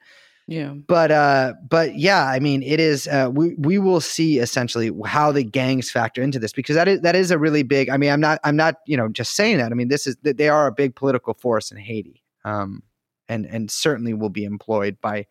[0.51, 0.75] Yeah.
[0.89, 5.31] but uh but yeah i mean it is uh we we will see essentially how
[5.31, 8.11] the gangs factor into this because that is that is a really big i mean
[8.11, 10.67] i'm not i'm not you know just saying that i mean this is they are
[10.67, 12.83] a big political force in haiti um
[13.29, 15.25] and and certainly will be employed by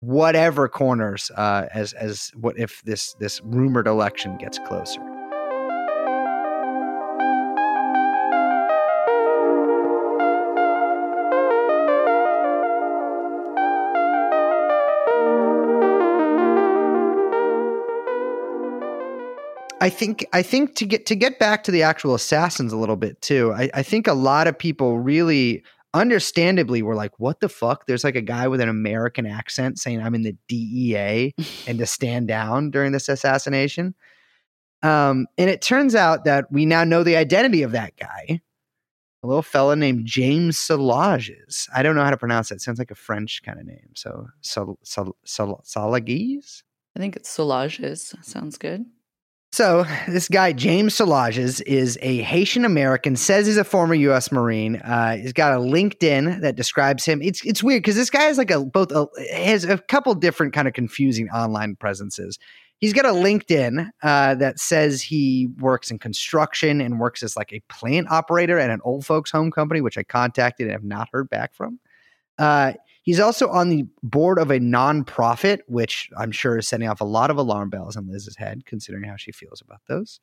[0.00, 5.15] whatever corners uh as as what if this this rumored election gets closer
[19.86, 22.96] I think I think to get to get back to the actual assassins a little
[22.96, 23.52] bit too.
[23.52, 25.62] I, I think a lot of people really
[25.94, 30.02] understandably were like, "What the fuck?" There's like a guy with an American accent saying,
[30.02, 31.34] "I'm in the DEA,"
[31.68, 33.94] and to stand down during this assassination.
[34.82, 38.40] Um, and it turns out that we now know the identity of that guy,
[39.22, 41.68] a little fella named James Salages.
[41.72, 42.60] I don't know how to pronounce it.
[42.60, 43.90] Sounds like a French kind of name.
[43.94, 46.64] So, Sal, Sal, Sal, Salages.
[46.96, 48.16] I think it's Solages.
[48.24, 48.84] Sounds good.
[49.52, 53.16] So this guy James Salages is a Haitian American.
[53.16, 54.30] Says he's a former U.S.
[54.30, 54.76] Marine.
[54.76, 57.22] Uh, he's got a LinkedIn that describes him.
[57.22, 60.52] It's it's weird because this guy has like a both a, has a couple different
[60.52, 62.38] kind of confusing online presences.
[62.78, 67.52] He's got a LinkedIn uh, that says he works in construction and works as like
[67.54, 71.08] a plant operator at an old folks home company, which I contacted and have not
[71.10, 71.80] heard back from.
[72.38, 72.74] Uh,
[73.06, 77.04] he's also on the board of a nonprofit, which I'm sure is setting off a
[77.04, 80.20] lot of alarm bells in Liz's head, considering how she feels about those.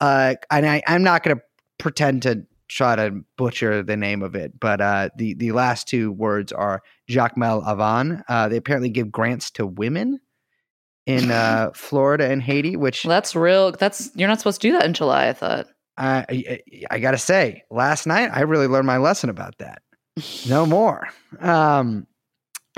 [0.00, 1.42] Uh, and I, I'm not going to
[1.78, 6.12] pretend to try to butcher the name of it, but uh, the the last two
[6.12, 8.22] words are Jacmel Avan.
[8.28, 10.18] Uh, they apparently give grants to women
[11.06, 13.72] in uh, Florida and Haiti, which Well, that's real.
[13.72, 15.28] That's you're not supposed to do that in July.
[15.28, 15.66] I thought.
[15.96, 19.80] I, I, I got to say, last night I really learned my lesson about that.
[20.48, 21.08] No more.
[21.38, 22.08] Um,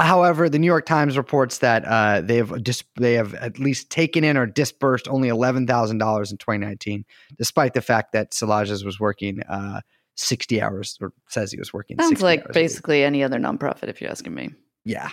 [0.04, 3.90] however, the New York Times reports that uh, they have dis- they have at least
[3.90, 7.04] taken in or disbursed only eleven thousand dollars in 2019,
[7.38, 9.80] despite the fact that Salages was working uh,
[10.16, 11.98] 60 hours or says he was working.
[11.98, 14.50] Sounds 60 like basically any other nonprofit, if you're asking me.
[14.84, 15.10] Yeah.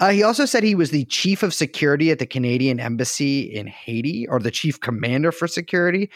[0.00, 3.66] Uh, he also said he was the chief of security at the Canadian embassy in
[3.66, 6.10] Haiti, or the chief commander for security.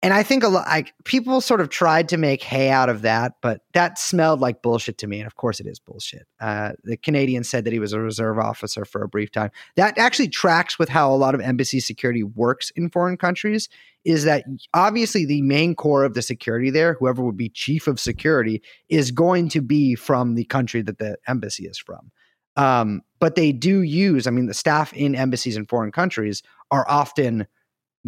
[0.00, 3.02] And I think a lot, like people sort of tried to make hay out of
[3.02, 5.18] that, but that smelled like bullshit to me.
[5.18, 6.26] And of course, it is bullshit.
[6.40, 9.50] Uh, the Canadian said that he was a reserve officer for a brief time.
[9.74, 13.68] That actually tracks with how a lot of embassy security works in foreign countries.
[14.04, 17.98] Is that obviously the main core of the security there, whoever would be chief of
[17.98, 22.12] security, is going to be from the country that the embassy is from.
[22.56, 26.88] Um, but they do use, I mean, the staff in embassies in foreign countries are
[26.88, 27.46] often,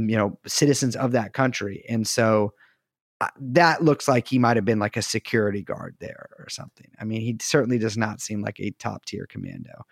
[0.08, 1.84] you know, citizens of that country.
[1.88, 2.52] And so
[3.20, 6.88] uh, that looks like he might have been like a security guard there or something.
[6.98, 9.84] I mean, he certainly does not seem like a top tier commando.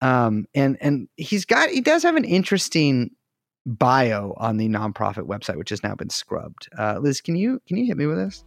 [0.00, 3.10] Um, and and he's got he does have an interesting
[3.66, 6.68] bio on the nonprofit website, which has now been scrubbed.
[6.78, 8.44] Uh, Liz, can you can you hit me with this?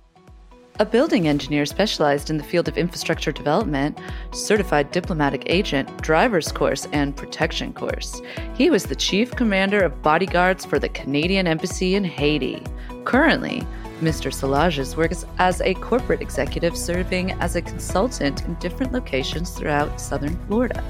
[0.79, 3.99] A building engineer specialized in the field of infrastructure development,
[4.31, 8.21] certified diplomatic agent, driver's course, and protection course.
[8.55, 12.63] He was the chief commander of bodyguards for the Canadian Embassy in Haiti.
[13.05, 13.67] Currently,
[14.01, 14.33] Mr.
[14.33, 20.35] Salages works as a corporate executive serving as a consultant in different locations throughout southern
[20.47, 20.83] Florida.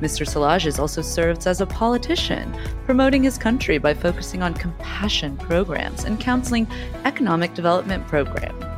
[0.00, 0.26] Mr.
[0.26, 6.18] Salages also serves as a politician, promoting his country by focusing on compassion programs and
[6.18, 6.66] counseling
[7.04, 8.77] economic development programs.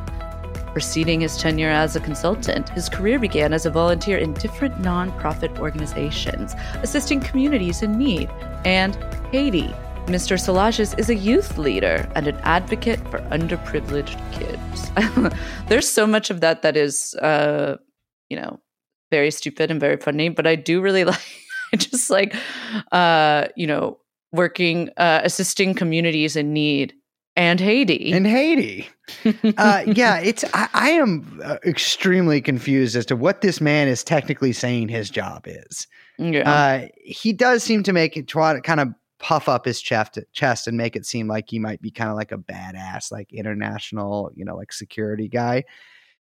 [0.73, 5.59] Preceding his tenure as a consultant, his career began as a volunteer in different nonprofit
[5.59, 8.29] organizations, assisting communities in need,
[8.63, 8.95] and
[9.31, 9.73] Haiti.
[10.05, 10.39] Mr.
[10.39, 15.35] Salages is a youth leader and an advocate for underprivileged kids.
[15.67, 17.75] There's so much of that that is, uh,
[18.29, 18.61] you know,
[19.11, 21.21] very stupid and very funny, but I do really like,
[21.75, 22.33] just like,
[22.93, 23.99] uh, you know,
[24.31, 26.93] working, uh, assisting communities in need
[27.35, 28.11] and Haiti.
[28.11, 28.87] In Haiti.
[29.57, 34.03] uh, yeah, it's I, I am uh, extremely confused as to what this man is
[34.03, 35.87] technically saying his job is.
[36.17, 36.49] yeah.
[36.49, 38.89] Uh, he does seem to make it try to kind of
[39.19, 42.15] puff up his chest, chest and make it seem like he might be kind of
[42.15, 45.63] like a badass, like international, you know, like security guy.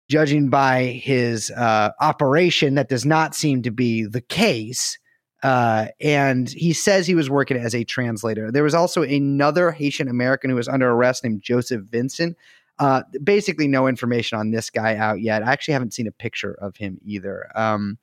[0.08, 4.98] Judging by his uh, operation, that does not seem to be the case.
[5.42, 8.50] Uh, and he says he was working as a translator.
[8.52, 12.36] There was also another Haitian American who was under arrest named Joseph Vincent.
[12.78, 15.42] Uh, basically, no information on this guy out yet.
[15.42, 17.50] I actually haven't seen a picture of him either.
[17.54, 17.98] Um,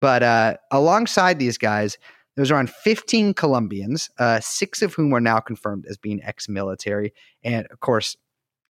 [0.00, 1.98] but uh, alongside these guys,
[2.36, 7.12] there's around 15 Colombians, uh, six of whom are now confirmed as being ex military.
[7.42, 8.16] And of course,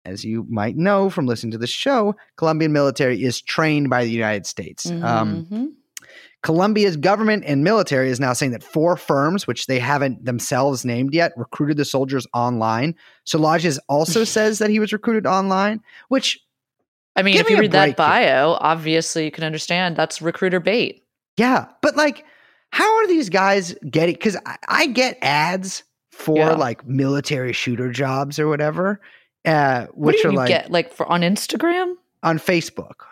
[0.05, 4.11] as you might know from listening to the show, Colombian military is trained by the
[4.11, 4.91] United States.
[4.91, 5.73] Um, Mhm.
[6.43, 11.15] Colombia's government and military is now saying that four firms, which they haven't themselves named
[11.15, 12.95] yet, recruited the soldiers online.
[13.27, 16.41] Solages also says that he was recruited online, which
[17.15, 17.95] I mean, if me you read that here.
[17.97, 21.05] bio, obviously you can understand that's recruiter bait.
[21.37, 22.25] Yeah, but like,
[22.71, 24.15] how are these guys getting?
[24.15, 26.53] Because I, I get ads for Yeah.
[26.55, 29.01] like military shooter jobs or whatever,
[29.45, 30.71] uh, What which do are like get?
[30.73, 31.95] Like for on Instagram?
[32.23, 33.05] on Facebook.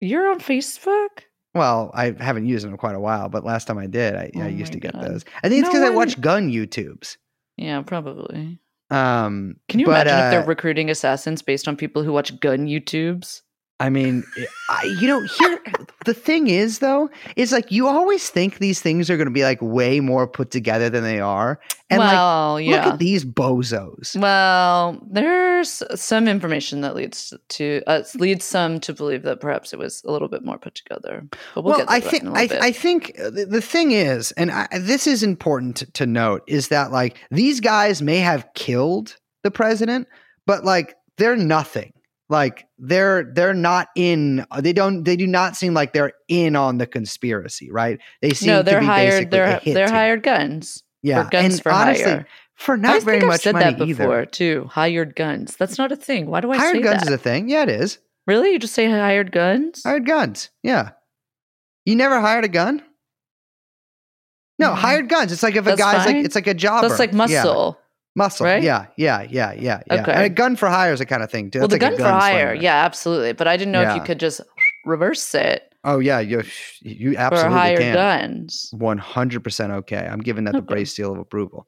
[0.00, 1.24] You're on Facebook?
[1.54, 4.30] Well, I haven't used them in quite a while, but last time I did, I,
[4.36, 5.24] Oh I used to get those.
[5.42, 7.16] I think it's No because I watch gun YouTubes.
[7.56, 8.58] Yeah, probably.
[8.90, 12.38] Um, Can you but, imagine if uh, they're recruiting assassins based on people who watch
[12.40, 13.42] gun YouTubes?
[13.80, 14.24] I mean,
[14.68, 15.62] I, you know, here
[16.04, 19.44] the thing is though, is like you always think these things are going to be
[19.44, 22.88] like way more put together than they are, and like well, look yeah.
[22.88, 24.20] at these bozos.
[24.20, 29.78] Well, there's some information that leads to uh, leads some to believe that perhaps it
[29.78, 31.28] was a little bit more put together.
[31.54, 32.62] But we'll, well, get to I that think I, bit.
[32.62, 36.42] I think uh, the, the thing is, and I, this is important to, to note,
[36.48, 40.08] is that like these guys may have killed the president,
[40.46, 41.92] but like they're nothing.
[42.30, 44.44] Like they're they're not in.
[44.58, 45.02] They don't.
[45.04, 47.98] They do not seem like they're in on the conspiracy, right?
[48.20, 49.30] They seem no, they're be hired.
[49.30, 50.82] They're they're hired guns.
[51.02, 52.26] Yeah, guns and for honestly, hire.
[52.54, 54.26] for I not very think I've much said money that before either.
[54.26, 54.68] too.
[54.70, 55.56] Hired guns.
[55.56, 56.26] That's not a thing.
[56.26, 57.08] Why do I say hired guns that?
[57.08, 57.48] is a thing.
[57.48, 57.98] Yeah, it is.
[58.26, 58.52] really?
[58.52, 59.82] You just say hired guns?
[59.84, 60.50] Hired guns.
[60.62, 60.90] Yeah.
[61.86, 62.82] You never hired a gun?
[64.58, 64.74] No, Mm.
[64.74, 65.32] hired guns.
[65.32, 66.88] It's like if a That's guy's like it's like a jobber.
[66.88, 67.72] That's like Yeah.
[68.18, 68.44] Muscle.
[68.46, 68.62] right?
[68.62, 70.02] Yeah, yeah, yeah, yeah, yeah.
[70.02, 70.12] Okay.
[70.12, 71.60] And a gun for hire is a kind of thing too.
[71.60, 72.52] well, the like gun a for hire.
[72.54, 73.32] Yeah, absolutely.
[73.32, 74.40] But I didn't know if you could just
[74.84, 76.42] reverse it Oh yeah, you
[76.80, 77.94] you for absolutely can.
[77.94, 78.68] guns.
[78.76, 80.06] One hundred percent okay.
[80.06, 80.66] I'm giving that the Okay.
[80.74, 81.66] brace seal of approval.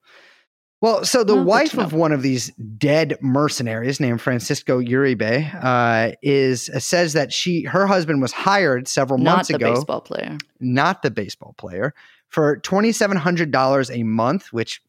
[0.82, 6.70] Well, so the wife of one of these dead mercenaries, named Francisco Uribe, uh, is
[6.78, 9.74] says that she her husband was hired several Not months the ago.
[9.74, 10.38] baseball player.
[10.58, 11.94] not the baseball player,
[12.28, 14.82] for twenty seven hundred dollars a month, which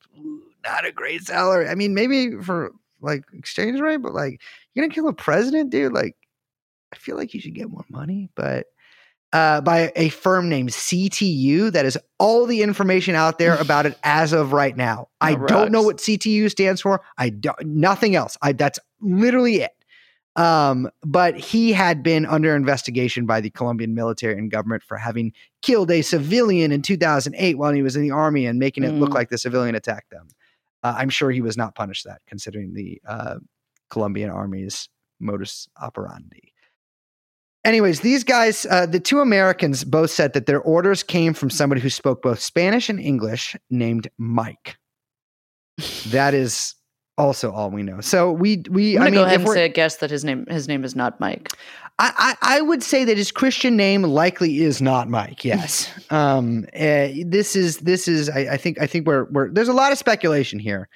[0.64, 1.68] not a great salary.
[1.68, 2.72] I mean, maybe for
[3.02, 4.42] like exchange rate, but like
[4.74, 5.94] you're gonna kill a president, dude.
[5.94, 6.16] Like,
[6.94, 8.66] I feel like you should get more money, but.
[9.34, 13.98] Uh, by a firm named CTU, that is all the information out there about it
[14.04, 15.08] as of right now.
[15.22, 17.02] I That don't know what CTU stands for.
[17.18, 18.38] I don't nothing else.
[18.42, 19.72] I that's literally it.
[20.36, 25.32] Um, but he had been under investigation by the Colombian military and government for having
[25.62, 29.12] killed a civilian in 2008 while he was in the army and making it look
[29.12, 29.16] Mm.
[29.16, 30.28] like the civilian attacked them.
[30.84, 33.36] Uh, I'm sure he was not punished that, considering the uh,
[33.90, 34.90] Colombian army's
[35.20, 36.54] modus operandi.
[37.64, 41.80] Anyways, these guys, uh, the two Americans, both said that their orders came from somebody
[41.80, 44.78] who spoke both Spanish and English, named Mike.
[46.08, 46.74] That is
[47.22, 48.02] also all we know.
[48.02, 50.46] So we we I'm I mean, go ahead and say a guess that his name
[50.48, 51.50] his name is not Mike.
[52.00, 55.46] I, I, I would say that his Christian name likely is not Mike.
[55.46, 55.92] Yes.
[56.10, 59.74] um, uh, this is this is I, I think I think we're we're there's a
[59.74, 60.90] lot of speculation here,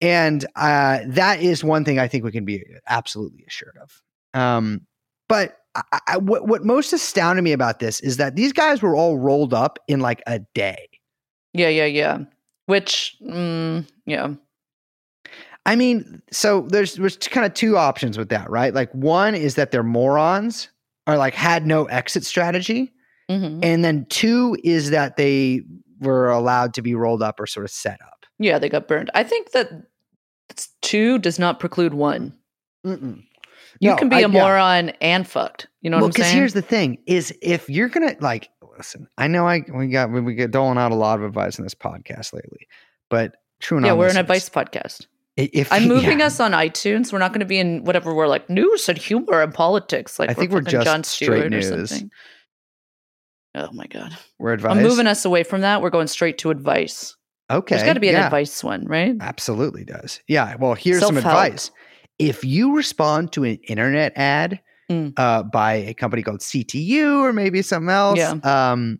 [0.00, 4.02] and uh, that is one thing I think we can be absolutely assured of.
[4.34, 4.86] Um,
[5.28, 8.96] but I, I, what what most astounded me about this is that these guys were
[8.96, 10.88] all rolled up in like a day.
[11.54, 12.18] Yeah, yeah, yeah.
[12.66, 14.34] Which, mm, yeah,
[15.64, 18.74] I mean, so there's there's kind of two options with that, right?
[18.74, 20.68] Like one is that they're morons
[21.06, 22.92] or like had no exit strategy.
[23.28, 25.62] hmm And then two is that they
[26.00, 28.26] were allowed to be rolled up or sort of set up.
[28.38, 28.58] yeah.
[28.58, 29.10] They got burned.
[29.14, 29.70] I think that
[30.82, 32.34] two does not preclude one.
[32.84, 33.22] Mm-mm.
[33.80, 34.26] You No, can be I- a yeah.
[34.28, 35.68] moron and fucked.
[35.80, 36.28] You know well, what I'm saying?
[36.30, 40.10] Because here's the thing: is if you're gonna like, listen, I know I we got
[40.10, 42.66] we, we get doling out a lot of advice in this podcast lately,
[43.10, 45.06] but true enough, yeah, we're an advice podcast.
[45.36, 47.12] If I'm moving yeah, us on iTunes.
[47.12, 50.18] We're not going to be in whatever we're like news and humor and politics.
[50.18, 51.68] Like I think we're just straight Stewart or news.
[51.90, 52.10] something.
[53.54, 54.16] Oh my god!
[54.38, 54.72] we're advice.
[54.76, 55.82] I'm moving us away from that.
[55.82, 57.16] We're going straight to advice.
[57.50, 59.14] Okay, There's got to be an yeah, advice one, right?
[59.20, 60.20] Absolutely does.
[60.26, 60.56] Yeah.
[60.56, 61.44] Well, here's some Self-help.
[61.46, 61.70] advice.
[62.18, 65.12] If you respond to an internet ad Mm.
[65.16, 68.32] uh, by a company called CTU or maybe something else, Yeah.
[68.42, 68.98] um,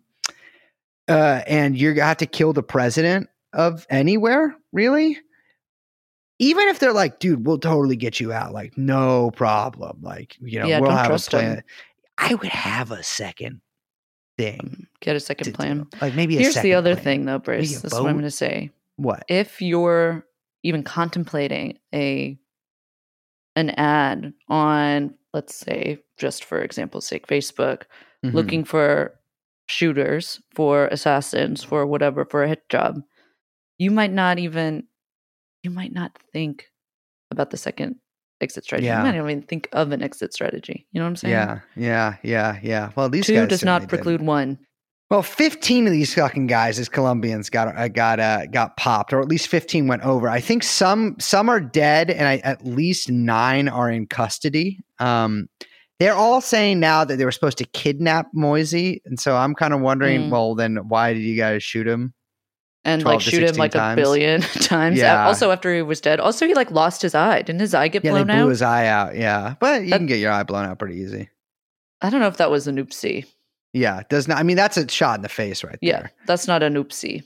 [1.09, 5.17] uh, and you're gonna have to kill the president of anywhere, really,
[6.39, 10.59] even if they're like, dude, we'll totally get you out, like no problem, like you
[10.59, 11.63] know, Yeah, we'll have a plan.
[12.17, 13.61] I would have a second
[14.37, 14.87] thing.
[14.99, 15.87] Get a second plan.
[16.01, 17.03] Like maybe a Here's the other plan.
[17.03, 17.69] thing, though, Brace.
[17.69, 18.71] Maybe a This is what I'm going to say.
[18.97, 19.23] What?
[19.27, 20.25] If you're
[20.63, 22.37] even contemplating a
[23.55, 27.83] an ad on, let's say, just for example's sake, Facebook,
[28.25, 28.33] Mhm.
[28.33, 29.19] looking for
[29.67, 33.01] shooters, for assassins, for whatever, for a hit job,
[33.77, 34.87] you might not even,
[35.63, 36.69] you might not think
[37.31, 37.95] about the second
[38.41, 38.87] exit strategy.
[38.87, 38.99] Yeah.
[38.99, 40.85] You might not even think of an exit strategy.
[40.91, 41.31] You know what I'm saying?
[41.31, 42.91] Yeah, yeah, yeah, yeah.
[42.95, 44.59] Well, these Two guys does not preclude one.
[45.09, 49.21] Well, 15 of these fucking guys as Colombians got uh, got uh, got popped, or
[49.21, 50.27] at least 15 went over.
[50.27, 54.79] I think some some are dead, and I, at least nine are in custody.
[54.99, 55.47] Um,
[55.99, 59.73] they're all saying now that they were supposed to kidnap Moise, and so I'm kind
[59.73, 60.29] of wondering, Mm.
[60.31, 62.13] well, then why did you guys shoot him?
[62.85, 63.99] And like shoot him like times.
[63.99, 64.97] a billion times.
[64.97, 65.25] Yeah.
[65.25, 66.19] Also, after he was dead.
[66.19, 67.41] Also, he like lost his eye.
[67.41, 68.49] Didn't his eye get Yeah, they blown blew out?
[68.49, 69.15] his eye out.
[69.15, 71.29] Yeah, but you That- can get your eye blown out pretty easy.
[72.01, 73.25] I don't know if that was an oopsie.
[73.71, 74.37] Yeah, does not.
[74.37, 76.11] I mean, that's a shot in the face right Yeah, there.
[76.15, 77.23] Yeah, that's not an oopsie.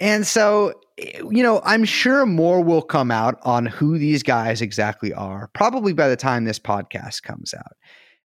[0.00, 5.12] And so, you know, I'm sure more will come out on who these guys exactly
[5.12, 7.72] are, probably by the time this podcast comes out.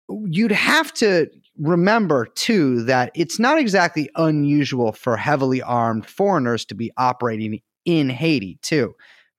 [0.08, 1.26] You'd have to
[1.58, 8.10] remember, too, that it's not exactly unusual for heavily armed foreigners to be operating in
[8.10, 8.94] Haiti, too.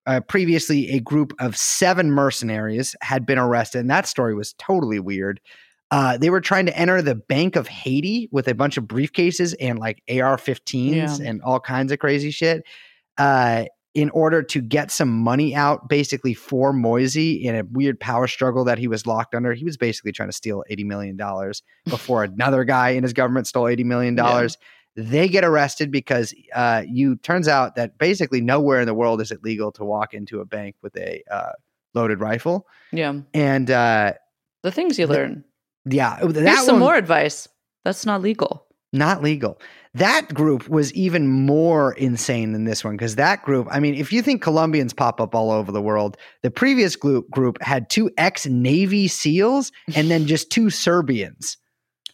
[0.06, 5.00] Uh, previously, a group of seven mercenaries had been arrested, and that story was totally
[5.00, 5.40] weird.
[5.92, 9.56] Uh, they were trying to enter the Bank of Haiti with a bunch of briefcases
[9.60, 11.28] and like AR 15s Yeah.
[11.28, 12.64] and all kinds of crazy shit
[13.18, 13.66] uh,
[14.00, 18.64] in order to get some money out basically for Moise in a weird power struggle
[18.64, 19.54] that he was locked under.
[19.54, 21.18] He was basically trying to steal $80 million
[21.90, 24.16] before another guy in his government stole $80 million.
[24.18, 24.48] Yeah.
[24.96, 29.32] They get arrested because uh, you turns out that basically nowhere in the world is
[29.32, 31.52] it legal to walk into a bank with a uh,
[31.94, 32.68] loaded rifle.
[32.92, 34.14] Yeah, And uh,
[34.64, 35.44] the things you The- learn.
[35.86, 37.48] yeah, that Here's some one- more advice.
[37.86, 38.66] That's not legal.
[38.94, 39.60] not legal.
[39.96, 44.14] That group was even more insane than this one because that group, I mean, if
[44.14, 48.12] you think Colombians pop up all over the world, the previous group, group had two
[48.18, 51.58] ex Navy SEALs and then just two Serbians,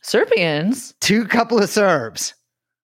[0.01, 0.93] Serbians.
[1.01, 2.33] two couple of Serbs.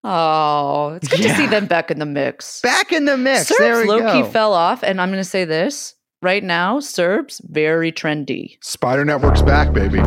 [0.03, 2.59] Oh, it's good to see them back in the mix.
[2.61, 3.47] Back in the mix.
[3.47, 4.25] Serbs there we low go.
[4.25, 8.57] fell off, and I'm going to say this right now: Serbs very trendy.
[8.61, 9.99] Spider Network's back, baby.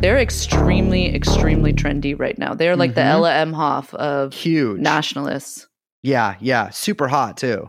[0.00, 2.54] They're extremely, extremely trendy right now.
[2.54, 3.10] They're like the Mhm.
[3.10, 4.80] Ella Emhoff of Huge.
[4.80, 5.66] nationalists.
[6.02, 7.68] Yeah, yeah, super hot too.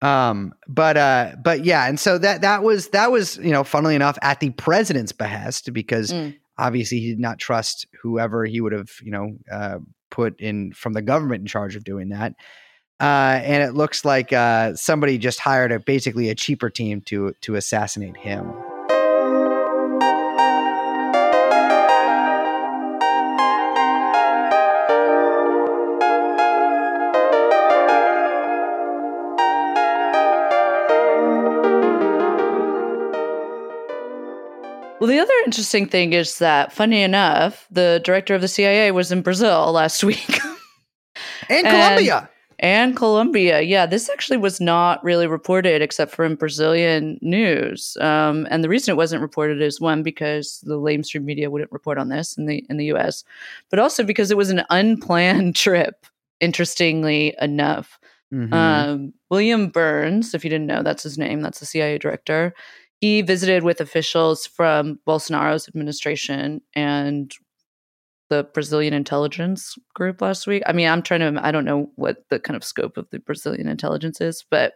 [0.00, 3.96] Um, but uh, but yeah, and so that that was that was you know, funnily
[3.96, 6.36] enough, at the president's behest because Mm.
[6.58, 9.78] obviously he did not trust whoever he would have you know uh,
[10.12, 12.34] put in from the government in charge of doing that.
[13.00, 17.32] Uh, and it looks like uh, somebody just hired a basically a cheaper team to
[17.40, 18.52] to assassinate him.
[35.28, 39.72] Other interesting thing is that, funny enough, the director of the CIA was in Brazil
[39.80, 40.38] last week.
[41.50, 42.30] And And- Colombia.
[42.60, 43.60] and Colombia.
[43.60, 47.96] Yeah, this actually was not really reported except for in Brazilian news.
[48.00, 51.98] Um, and the reason it wasn't reported is one because the lamestream media wouldn't report
[51.98, 53.22] on this in the in the U.S.,
[53.70, 56.06] but also because it was an unplanned trip.
[56.40, 57.98] Interestingly enough,
[58.32, 58.52] Mhm.
[58.54, 61.40] um, William Burns, if you didn't know, that's his name.
[61.42, 62.54] That's the CIA director.
[63.00, 67.32] He visited with officials from Bolsonaro's administration and
[68.28, 70.62] the Brazilian intelligence group last week.
[70.66, 73.20] I mean, I'm trying to, I don't know what the kind of scope of the
[73.20, 74.74] Brazilian intelligence is, but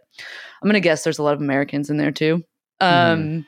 [0.62, 2.42] I'm going to guess there's a lot of Americans in there too.
[2.80, 3.46] Um,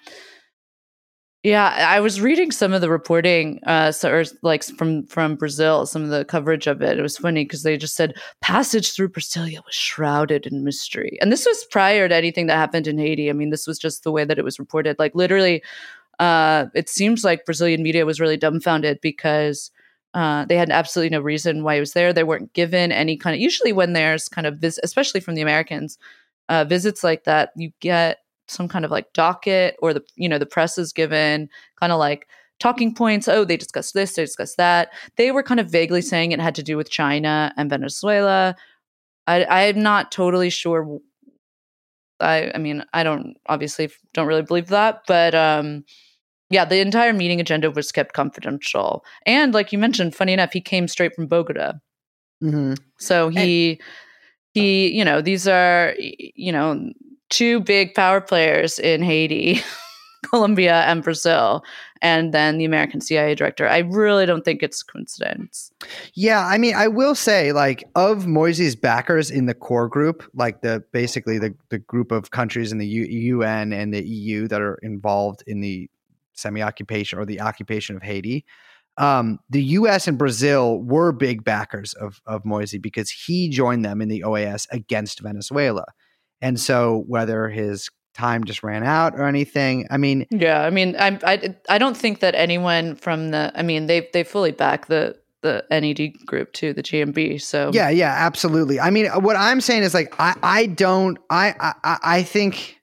[1.44, 5.84] Yeah, I was reading some of the reporting, uh, so, or like from from Brazil,
[5.84, 6.98] some of the coverage of it.
[6.98, 11.30] It was funny because they just said passage through Brasilia was shrouded in mystery, and
[11.30, 13.28] this was prior to anything that happened in Haiti.
[13.28, 14.96] I mean, this was just the way that it was reported.
[14.98, 15.62] Like literally,
[16.20, 19.70] uh, it seems like Brazilian media was really dumbfounded because
[20.14, 22.12] uh, they had absolutely no reason why he was there.
[22.12, 23.40] They weren't given any kind of.
[23.40, 25.98] Usually, when there's kind of vis- especially from the Americans,
[26.48, 28.18] uh, visits like that, you get
[28.48, 31.48] some kind of like docket or the you know the press is given
[31.80, 32.26] kind of like
[32.60, 34.90] talking points oh they discussed this they discussed that.
[35.16, 38.54] They were kind of vaguely saying it had to do with china and venezuela.
[39.26, 41.00] I i'm not totally sure
[42.20, 45.84] i i mean i don't obviously don't really believe that but um
[46.50, 49.04] yeah the entire meeting agenda was kept confidential.
[49.26, 51.72] And like you mentioned funny enough he came straight from bogota.
[52.42, 52.78] Mhm.
[52.98, 53.80] so he
[54.52, 56.92] he you know these are you know
[57.34, 59.60] two big power players in Haiti,
[60.30, 61.64] Colombia and Brazil,
[62.00, 63.68] and then the American CIA director.
[63.68, 65.72] I really don't think it's coincidence.
[66.14, 70.62] Yeah, I mean, I will say, like, of Moise's backers in the core group, like
[70.62, 74.60] the basically the the group of countries in the U- UN and the EU that
[74.60, 75.90] are involved in the
[76.34, 78.44] semi-occupation or the occupation of Haiti.
[78.96, 80.06] Um, the U.S.
[80.06, 84.68] and Brazil were big backers of of Moise because he joined them in the OAS
[84.70, 85.86] against Venezuela,
[86.44, 90.94] and so whether his time just ran out or anything, I mean, Yeah, I mean,
[90.96, 94.86] I I I don't think that anyone from the I mean they they fully back
[94.86, 97.40] the the NED group to the GNB.
[97.40, 98.78] So Yeah, yeah, absolutely.
[98.78, 102.78] I mean, what I'm saying is like I I don't I I I think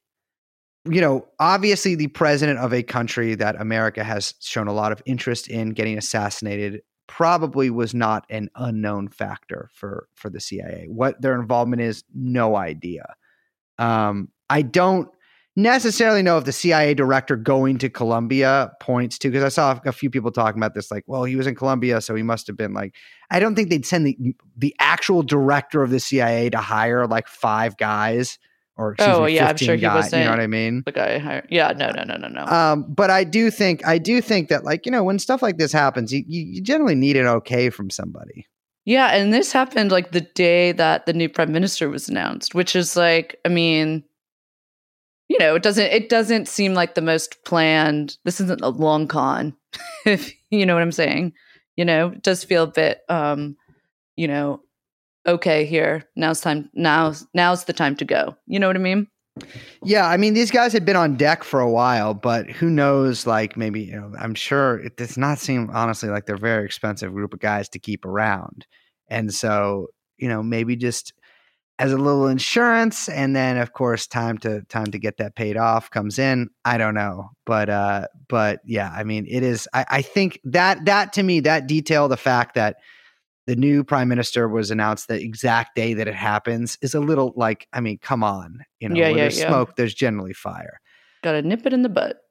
[0.90, 5.04] you know, obviously the president of a country that America has shown a lot of
[5.06, 10.88] interest in getting assassinated probably was not an unknown factor for for the CIA.
[10.90, 13.16] What their involvement is, no idea.
[13.82, 15.10] Um, I don't
[15.56, 19.92] necessarily know if the CIA director going to Colombia points to because I saw a
[19.92, 22.58] few people talking about this, like, well, he was in Colombia, so he must have
[22.58, 22.96] been like.
[23.30, 24.18] I don't think they'd send the
[24.58, 28.38] the actual director of the CIA to hire like five guys
[28.78, 30.84] or Oh, me, yeah, I'm 15 sure he was You know what I mean?
[30.86, 31.48] the guy hired.
[31.50, 32.46] Yeah, no, no, no, no, no.
[32.46, 35.58] Um, but I do think I do think that like you know when stuff like
[35.58, 38.48] this happens, you you generally need an okay from somebody.
[38.86, 42.76] Yeah, and this happened like the day that the new prime minister was announced, which
[42.76, 44.04] is like, I mean,
[45.28, 48.18] you know, it doesn't it doesn't seem like the most planned.
[48.26, 49.56] This isn't a long con,
[50.06, 51.34] if you know what I'm saying.
[51.78, 53.56] You know, it does feel a bit um,
[54.18, 54.62] you know,
[55.28, 56.04] okay here.
[56.16, 58.36] Now's time now now's the time to go.
[58.48, 59.08] You know what I mean?
[59.84, 63.26] Yeah, I mean these guys had been on deck for a while, but who knows?
[63.26, 66.66] Like maybe you know, I'm sure it does not seem honestly like they're a very
[66.66, 68.66] expensive group of guys to keep around,
[69.08, 69.88] and so
[70.18, 71.14] you know maybe just
[71.80, 75.58] as a little insurance, and then of course time to time to get that paid
[75.58, 76.50] off comes in.
[76.64, 79.68] I don't know, but uh, but yeah, I mean it is.
[79.74, 82.78] I, I think that that to me that detail, the fact that
[83.52, 87.34] the new prime minister was announced the exact day that it happens is a little
[87.36, 89.50] like I mean, come on, you know, Yeah, yeah, there's yeah.
[89.50, 90.80] smoke, there's generally fire.
[91.22, 92.22] Got to nip it in the butt.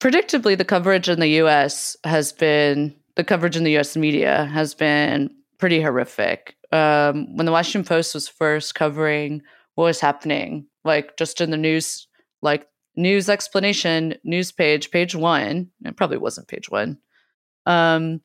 [0.00, 4.74] Predictably, the coverage in the US has been, the coverage in the US media has
[4.74, 6.56] been pretty horrific.
[6.72, 9.42] Um, when the Washington Post was first covering
[9.76, 12.08] what was happening, like just in the news,
[12.42, 16.98] like news explanation, news page, page one, it probably wasn't page one.
[17.64, 18.22] Um,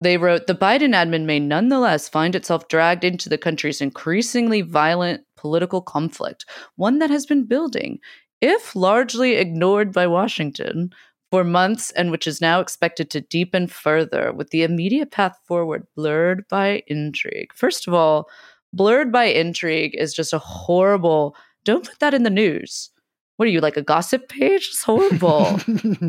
[0.00, 5.22] they wrote the Biden admin may nonetheless find itself dragged into the country's increasingly violent
[5.36, 6.44] political conflict,
[6.76, 7.98] one that has been building
[8.40, 10.90] if largely ignored by Washington
[11.30, 15.86] for months and which is now expected to deepen further with the immediate path forward
[15.96, 17.50] blurred by intrigue.
[17.54, 18.28] First of all,
[18.72, 21.34] blurred by intrigue is just a horrible,
[21.64, 22.90] don't put that in the news.
[23.36, 24.68] What are you, like a gossip page?
[24.70, 25.60] It's horrible.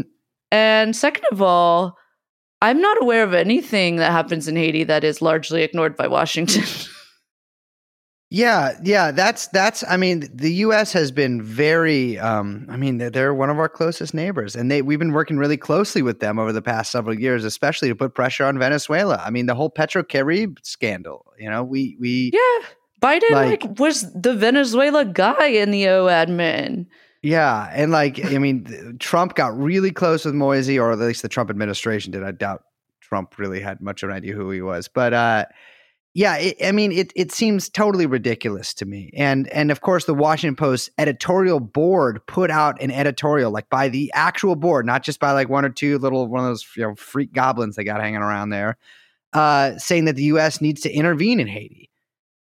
[0.51, 1.97] and second of all,
[2.61, 6.63] I'm not aware of anything that happens in Haiti that is largely ignored by Washington.
[8.31, 9.83] yeah, yeah, that's that's.
[9.87, 10.91] I mean, the U.S.
[10.93, 12.17] has been very.
[12.17, 15.37] Um, I mean, they're, they're one of our closest neighbors, and they we've been working
[15.37, 19.21] really closely with them over the past several years, especially to put pressure on Venezuela.
[19.23, 21.31] I mean, the whole Petrocaribe scandal.
[21.37, 22.67] You know, we we yeah.
[22.99, 26.87] Biden Like- like, was the Venezuela guy in the O admin.
[27.27, 31.27] Yeah, and like I mean, Trump got really close with Moise, or at least the
[31.27, 32.23] Trump administration did.
[32.23, 32.63] I doubt
[33.01, 35.43] Trump really had much of an idea who he was, but uh,
[36.13, 39.11] yeah, it, I mean, it it seems totally ridiculous to me.
[39.13, 43.89] And and of course, the Washington Post editorial board put out an editorial, like by
[43.89, 46.83] the actual board, not just by like one or two little one of those you
[46.83, 48.77] know freak goblins they got hanging around there,
[49.33, 50.61] uh, saying that the U.S.
[50.61, 51.89] needs to intervene in Haiti.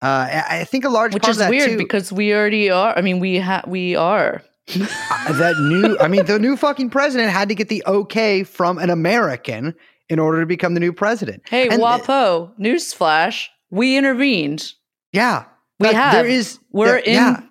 [0.01, 2.33] Uh, I I think a large Which part is of that weird too- because we
[2.33, 2.97] already are.
[2.97, 4.41] I mean, we ha- we are.
[4.67, 8.89] That new i mean the new fucking president had to get the okay from an
[8.89, 9.73] american
[10.09, 14.73] in order to become the new president Hey, And- WAPO, newsflash, we intervened.
[15.13, 15.45] yeah
[15.79, 16.13] We have.
[16.13, 17.41] there is We're there, yeah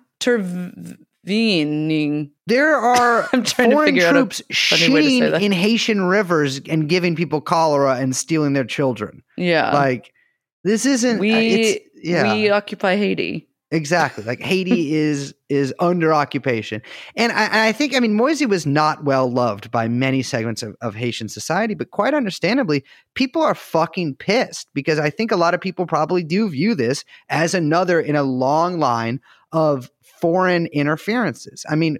[1.23, 2.31] intervening.
[2.47, 6.01] there are I'm trying to foreign figure troops funny way to say shitting in haitian
[6.03, 9.73] rivers and giving people cholera and stealing their children Yeah.
[9.73, 10.13] like
[10.63, 13.47] this isn't uh, we it's, yeah we occupy Haiti.
[13.71, 14.23] Exactly.
[14.25, 16.81] Like Haiti is is under occupation.
[17.15, 20.75] And I, I think, I mean, Moise was not well loved by many segments of,
[20.81, 22.83] of Haitian society, but quite understandably,
[23.15, 27.03] people are fucking pissed because I think a lot of people probably do view this
[27.29, 29.19] as another in a long line
[29.51, 31.65] of foreign interferences.
[31.69, 31.97] I mean,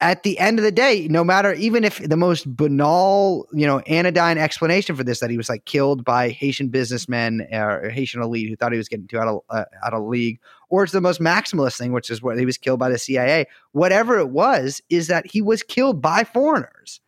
[0.00, 3.80] at the end of the day, no matter even if the most banal, you know,
[3.80, 8.48] anodyne explanation for this that he was like killed by Haitian businessmen or Haitian elite
[8.48, 10.38] who thought he was getting too out of uh, out of league,
[10.68, 13.46] or it's the most maximalist thing, which is what he was killed by the CIA.
[13.72, 17.00] Whatever it was, is that he was killed by foreigners.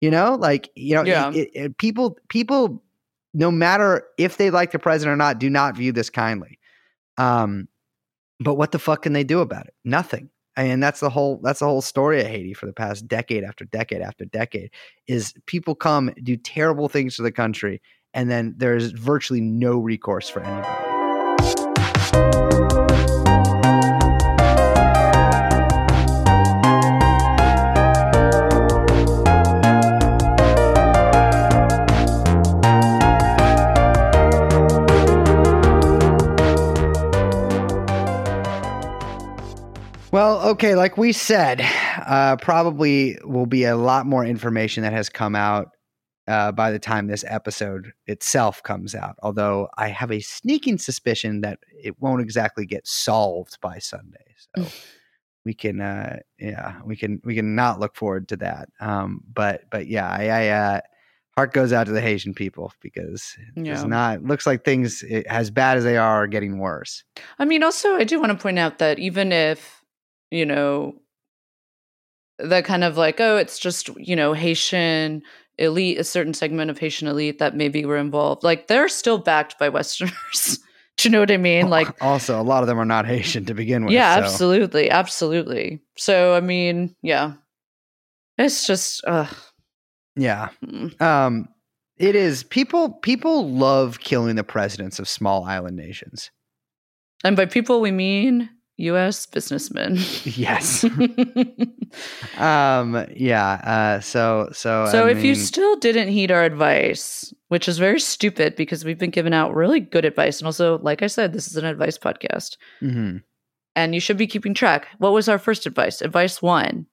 [0.00, 1.32] You know, like you know, Yeah.
[1.32, 2.82] it- it- people people,
[3.32, 6.58] no matter if they like the president or not, do not view this kindly.
[7.16, 7.68] Um,
[8.40, 9.74] but what the fuck can they do about it?
[9.84, 10.30] Nothing.
[10.56, 13.64] And that's the whole that's the whole story of Haiti for the past decade after
[13.64, 14.70] decade after decade
[15.08, 17.80] is people come do terrible things to the country
[18.12, 20.68] and then there's virtually no recourse for anybody.
[40.50, 41.60] Okay, like we said,
[42.06, 45.70] uh, probably will be a lot more information that has come out
[46.28, 49.16] uh, by the time this episode itself comes out.
[49.22, 54.36] Although I have a sneaking suspicion that it won't exactly get solved by Sunday.
[54.36, 54.66] So
[55.44, 58.68] we can, uh, yeah, we can we can not look forward to that.
[58.80, 60.80] Um, but but yeah, I, I uh,
[61.36, 65.50] heart goes out to the Haitian people because it's not looks like things eh, as
[65.50, 67.04] bad as they are are getting worse.
[67.38, 69.83] I mean, also, I do want to point out that even if,
[70.34, 70.94] you know,
[72.38, 75.22] the kind of like, oh, it's just, you know, Haitian
[75.58, 79.58] elite, a certain segment of Haitian elite that maybe were involved, like they're still backed
[79.58, 80.58] by Westerners.
[80.96, 81.70] do you know what I mean?
[81.70, 83.94] Like, also, a lot of them are not Haitian to begin with.
[83.94, 84.90] yeah, so- absolutely.
[84.90, 85.80] Absolutely.
[85.96, 87.34] So, I mean, yeah.
[88.36, 89.28] It's just, uh,
[90.16, 90.48] Yeah.
[90.98, 91.48] Um,
[91.96, 92.90] it is people.
[92.90, 96.32] People love killing the presidents of small island nations.
[97.22, 99.96] and by people, we mean US businessman.
[100.24, 100.84] Yes.
[102.38, 103.06] um.
[103.14, 103.52] Yeah.
[103.64, 104.00] Uh.
[104.00, 104.48] So.
[104.52, 104.86] So.
[104.90, 108.98] So I if you still didn't heed our advice, which is very stupid because we've
[108.98, 111.98] been giving out really good advice, and also, like I said, this is an advice
[111.98, 113.22] podcast, Mhm.
[113.76, 114.88] and you should be keeping track.
[114.98, 116.02] What was our first advice?
[116.02, 116.86] Advice one.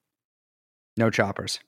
[0.98, 1.60] no choppers.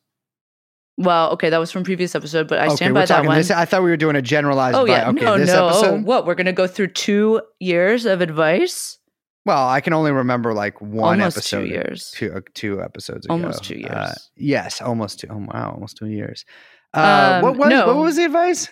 [0.98, 3.38] Well, okay, that was from previous episode, but I okay, stand by that one.
[3.38, 3.50] this.
[3.50, 4.76] I thought we were doing a generalized.
[4.78, 5.24] oh yeah, Okay.
[5.26, 5.64] no, this no.
[5.66, 6.04] Oh, episode.
[6.06, 6.28] what?
[6.28, 9.00] We're gonna go through two years of advice.
[9.46, 11.62] Well, I can only remember like one Almost episode.
[11.66, 12.12] two years.
[12.12, 13.34] Two, uh, two episodes ago.
[13.34, 14.30] Almost two Uh, years.
[14.38, 15.28] yes, almost two.
[15.30, 16.46] Oh wow, almost two years.
[16.94, 17.88] Uh, Um, what was no.
[17.88, 18.70] what was the advice?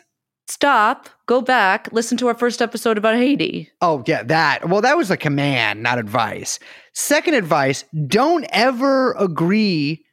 [0.47, 1.07] Stop.
[1.28, 1.88] Go back.
[1.93, 3.69] Listen to our first episode about Haiti.
[3.80, 4.67] Oh, yeah, that.
[4.67, 6.59] Well, that was a command, not advice.
[6.93, 10.03] Second advice don't ever agree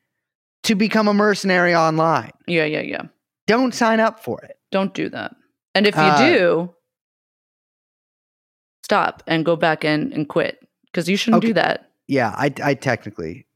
[0.62, 2.30] to become a mercenary online.
[2.46, 3.02] Yeah, yeah, yeah.
[3.48, 4.56] Don't sign up for it.
[4.70, 5.34] Don't do that.
[5.74, 6.74] And if you Uh, do,
[8.88, 11.48] stop and go back in and quit because you shouldn't Okay.
[11.48, 11.90] do that.
[12.06, 13.46] Yeah, I, I technically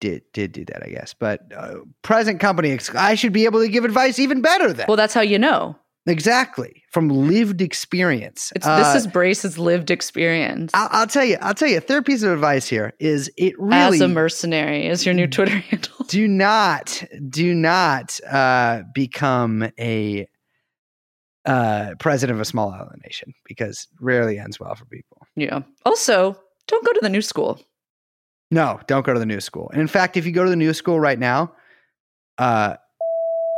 [0.00, 1.14] did did do that, I guess.
[1.18, 4.96] But uh, present company, I should be able to give advice even better than Well,
[4.96, 5.76] that's how you know.
[6.06, 8.50] exactly from lived experience.
[8.56, 11.36] It's Uh, this is Brace's lived experience I'll, I'll tell you.
[11.42, 11.76] I'll tell you.
[11.76, 15.26] A third piece of advice here is it really as a mercenary is your new
[15.26, 16.06] Twitter handle.
[16.08, 20.26] do not do not uh, become a
[21.46, 25.18] uh, president of a small island nation because rarely ends well for people.
[25.36, 25.60] Yeah.
[25.84, 27.60] Also, don't go to the new school.
[28.50, 29.70] No, don't go to the new school.
[29.72, 31.52] And in fact, if you go to the new school right now,
[32.38, 32.76] uh,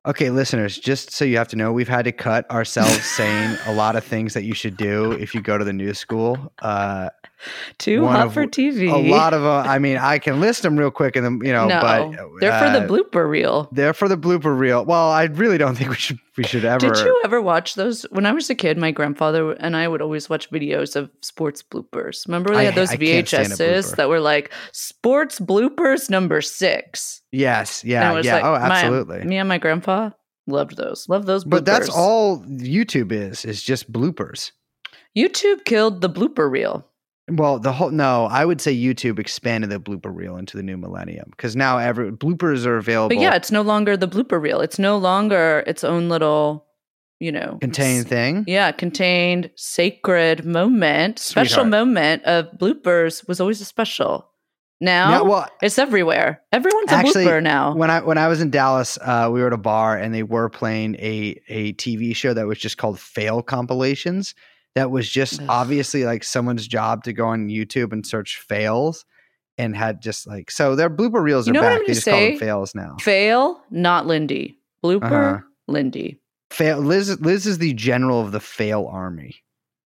[0.06, 3.74] okay, listeners, just so you have to know, we've had to cut ourselves saying a
[3.74, 6.52] lot of things that you should do if you go to the new school.
[6.60, 7.10] Uh,
[7.78, 8.92] Too One hot of- for TV.
[8.92, 9.50] a lot of, them.
[9.70, 12.10] I mean, I can list them real quick, and then you know, no, but
[12.40, 13.68] they're for uh, the blooper reel.
[13.72, 14.84] They're for the blooper reel.
[14.84, 16.78] Well, I really don't think we should we should ever.
[16.78, 18.02] Did you ever watch those?
[18.10, 21.62] When I was a kid, my grandfather and I would always watch videos of sports
[21.62, 22.26] bloopers.
[22.26, 27.22] Remember they had those I a VHSs that were like sports bloopers number six.
[27.32, 28.34] Yes, yeah, yeah.
[28.34, 29.24] like oh, my- absolutely.
[29.24, 30.10] me and my grandpa
[30.46, 31.08] loved those.
[31.08, 31.50] Love those bloopers.
[31.50, 34.52] but that's all YouTube is is just bloopers.
[35.16, 36.86] YouTube killed the blooper reel.
[37.30, 40.76] Well, the whole no, I would say YouTube expanded the blooper reel into the new
[40.76, 43.14] millennium because now every bloopers are available.
[43.14, 44.60] But yeah, it's no longer the blooper reel.
[44.60, 46.66] It's no longer its own little,
[47.20, 48.44] you know, contained thing.
[48.46, 54.30] Yeah, contained sacred moment, special moment of bloopers was always a special.
[54.80, 56.40] Now Yeah, well, it's everywhere.
[56.52, 57.74] Everyone's Actually, a blooper now.
[57.74, 60.22] when I when I was in Dallas, uh, we were at a bar and they
[60.22, 64.34] were playing a a TV show that was just called Fail Compilations.
[64.78, 65.46] That was just Ugh.
[65.48, 69.04] obviously like someone's job to go on YouTube and search fails,
[69.58, 71.86] and had just like so their blooper reels You are know what I'm back.
[71.88, 72.96] They just call them fails now.
[73.00, 74.58] Fail, not Lindy.
[74.84, 75.40] Blooper, Uh-huh.
[75.66, 76.20] Lindy.
[76.50, 76.78] Fail.
[76.78, 79.36] Liz Liz is the general of the fail army.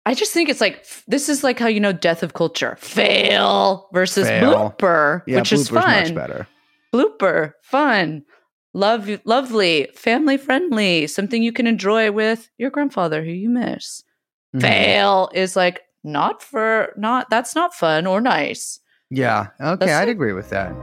[0.06, 2.76] I just think it's like this is like how you know death of culture.
[2.80, 4.76] Fail versus Fail.
[4.78, 5.82] blooper, Yeah, which is fun.
[6.04, 6.46] much better.
[6.94, 8.24] Blooper, fun,
[8.74, 14.04] love, lovely, family friendly, something you can enjoy with your grandfather who you miss.
[14.56, 14.62] Mhm.
[14.62, 18.80] Fail is like not for not that's not fun or nice.
[19.10, 19.48] Yeah.
[19.60, 20.74] Okay, That's I'd like- agree with that.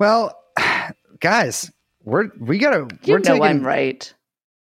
[0.00, 0.38] Well,
[1.20, 1.70] guys,
[2.04, 3.42] we're we gotta You we're know taking.
[3.42, 4.12] I'm right.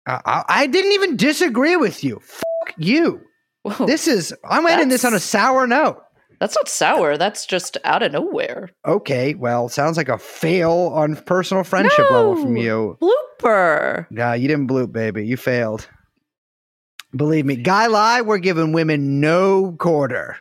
[0.06, 2.20] I, I- I didn't even disagree with you.
[2.24, 3.22] Fuck you.
[3.64, 6.02] Whoa, This is I'm ending this on a sour note.
[6.40, 7.18] that's not sour.
[7.18, 8.70] That's just out of nowhere.
[8.86, 12.62] Okay, well, sounds like a fail on personal friendship level from No.
[12.62, 12.98] you.
[13.02, 14.06] Blooper.
[14.12, 15.26] Nah, you didn't bloop, baby.
[15.26, 15.88] You failed.
[17.16, 18.22] Believe me, guy lie.
[18.22, 20.38] We're giving women no quarter.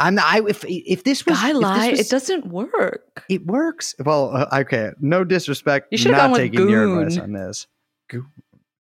[0.00, 3.24] I'm not, I if if this was Guy if lie, was- it doesn't work.
[3.28, 3.94] It works.
[4.04, 4.90] Well, uh, okay.
[5.00, 5.88] No disrespect.
[5.90, 7.22] You should've not gone with taking your advice goon.
[7.24, 7.66] on this.
[8.08, 8.26] Goon.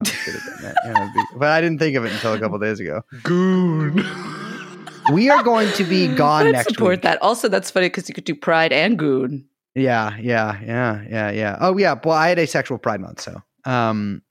[0.06, 0.76] I have done that.
[0.86, 3.04] Yeah, but I didn't think of it until a couple days ago.
[3.24, 4.04] Goon.
[5.12, 7.02] We are going to be gone I'd next support week.
[7.04, 7.22] that.
[7.22, 9.46] Also, that's funny because you could do Pride and Goon.
[9.76, 11.58] Yeah, yeah, yeah, yeah, yeah.
[11.62, 11.96] Oh yeah.
[12.04, 14.22] Well, I had asexual Pride Month, so um,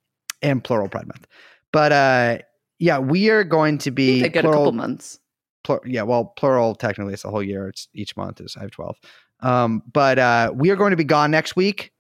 [0.41, 1.27] and plural Pride Month.
[1.73, 2.39] But uh,
[2.79, 5.19] yeah, we are going to be They get a couple months.
[5.65, 7.69] Plur- yeah, well, plural technically it's the whole year.
[7.69, 8.97] It's each month is I have twelve.
[9.41, 11.93] Um, but uh, we are going to be gone next week.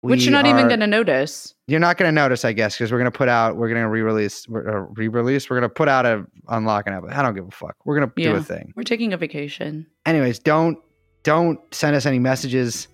[0.00, 1.54] Which you're not even going to notice.
[1.66, 3.56] You're not going to notice, I guess, because we're going to put out.
[3.56, 4.46] We're going to re-release.
[4.46, 5.48] We're uh, re-release.
[5.48, 7.04] We're going to put out a unlock an app.
[7.08, 7.76] I don't give a fuck.
[7.86, 8.74] We're going to do a thing.
[8.76, 9.86] We're taking a vacation.
[10.04, 10.76] Anyways, don't
[11.22, 12.86] don't send us any messages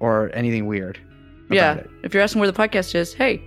[0.00, 0.98] or anything weird.
[1.50, 1.74] Yeah.
[1.74, 1.90] it.
[2.04, 3.42] If you're asking where the podcast is, hey,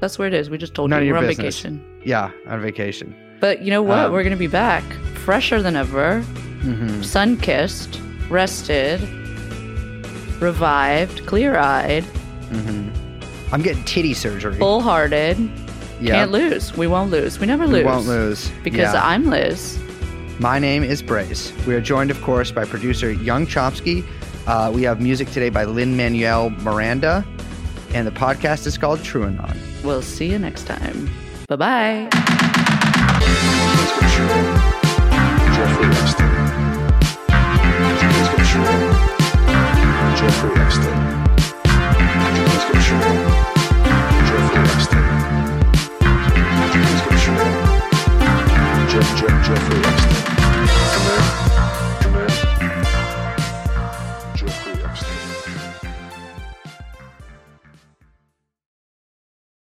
[0.00, 0.50] that's where it is.
[0.50, 1.60] We just told None you we're on business.
[1.60, 2.02] vacation.
[2.04, 3.14] Yeah, on vacation.
[3.42, 3.98] But you know what?
[3.98, 4.84] Um, we're going to be back
[5.24, 6.20] fresher than ever,
[6.62, 9.00] hmm sun kissed, rested,
[10.40, 12.88] revived, clear eyed, hmm
[13.52, 14.56] I'm getting titty surgery.
[14.58, 15.36] full hearted.
[16.00, 16.74] yeah, Can't lose.
[16.76, 17.38] We won't lose.
[17.40, 17.80] We never lose.
[17.80, 19.02] we won't lose Because Yeah.
[19.04, 19.76] I'm Liz.
[20.38, 21.52] My name is Brace.
[21.66, 24.04] We are joined, of course, by producer Young Chomsky.
[24.46, 27.24] Uh, we have music today by Lin-Manuel Miranda,
[27.92, 29.56] and the podcast is called TrueAnon.
[29.84, 31.10] We'll see you next time.
[31.48, 32.48] Bye bye.
[35.54, 35.91] Jeffrey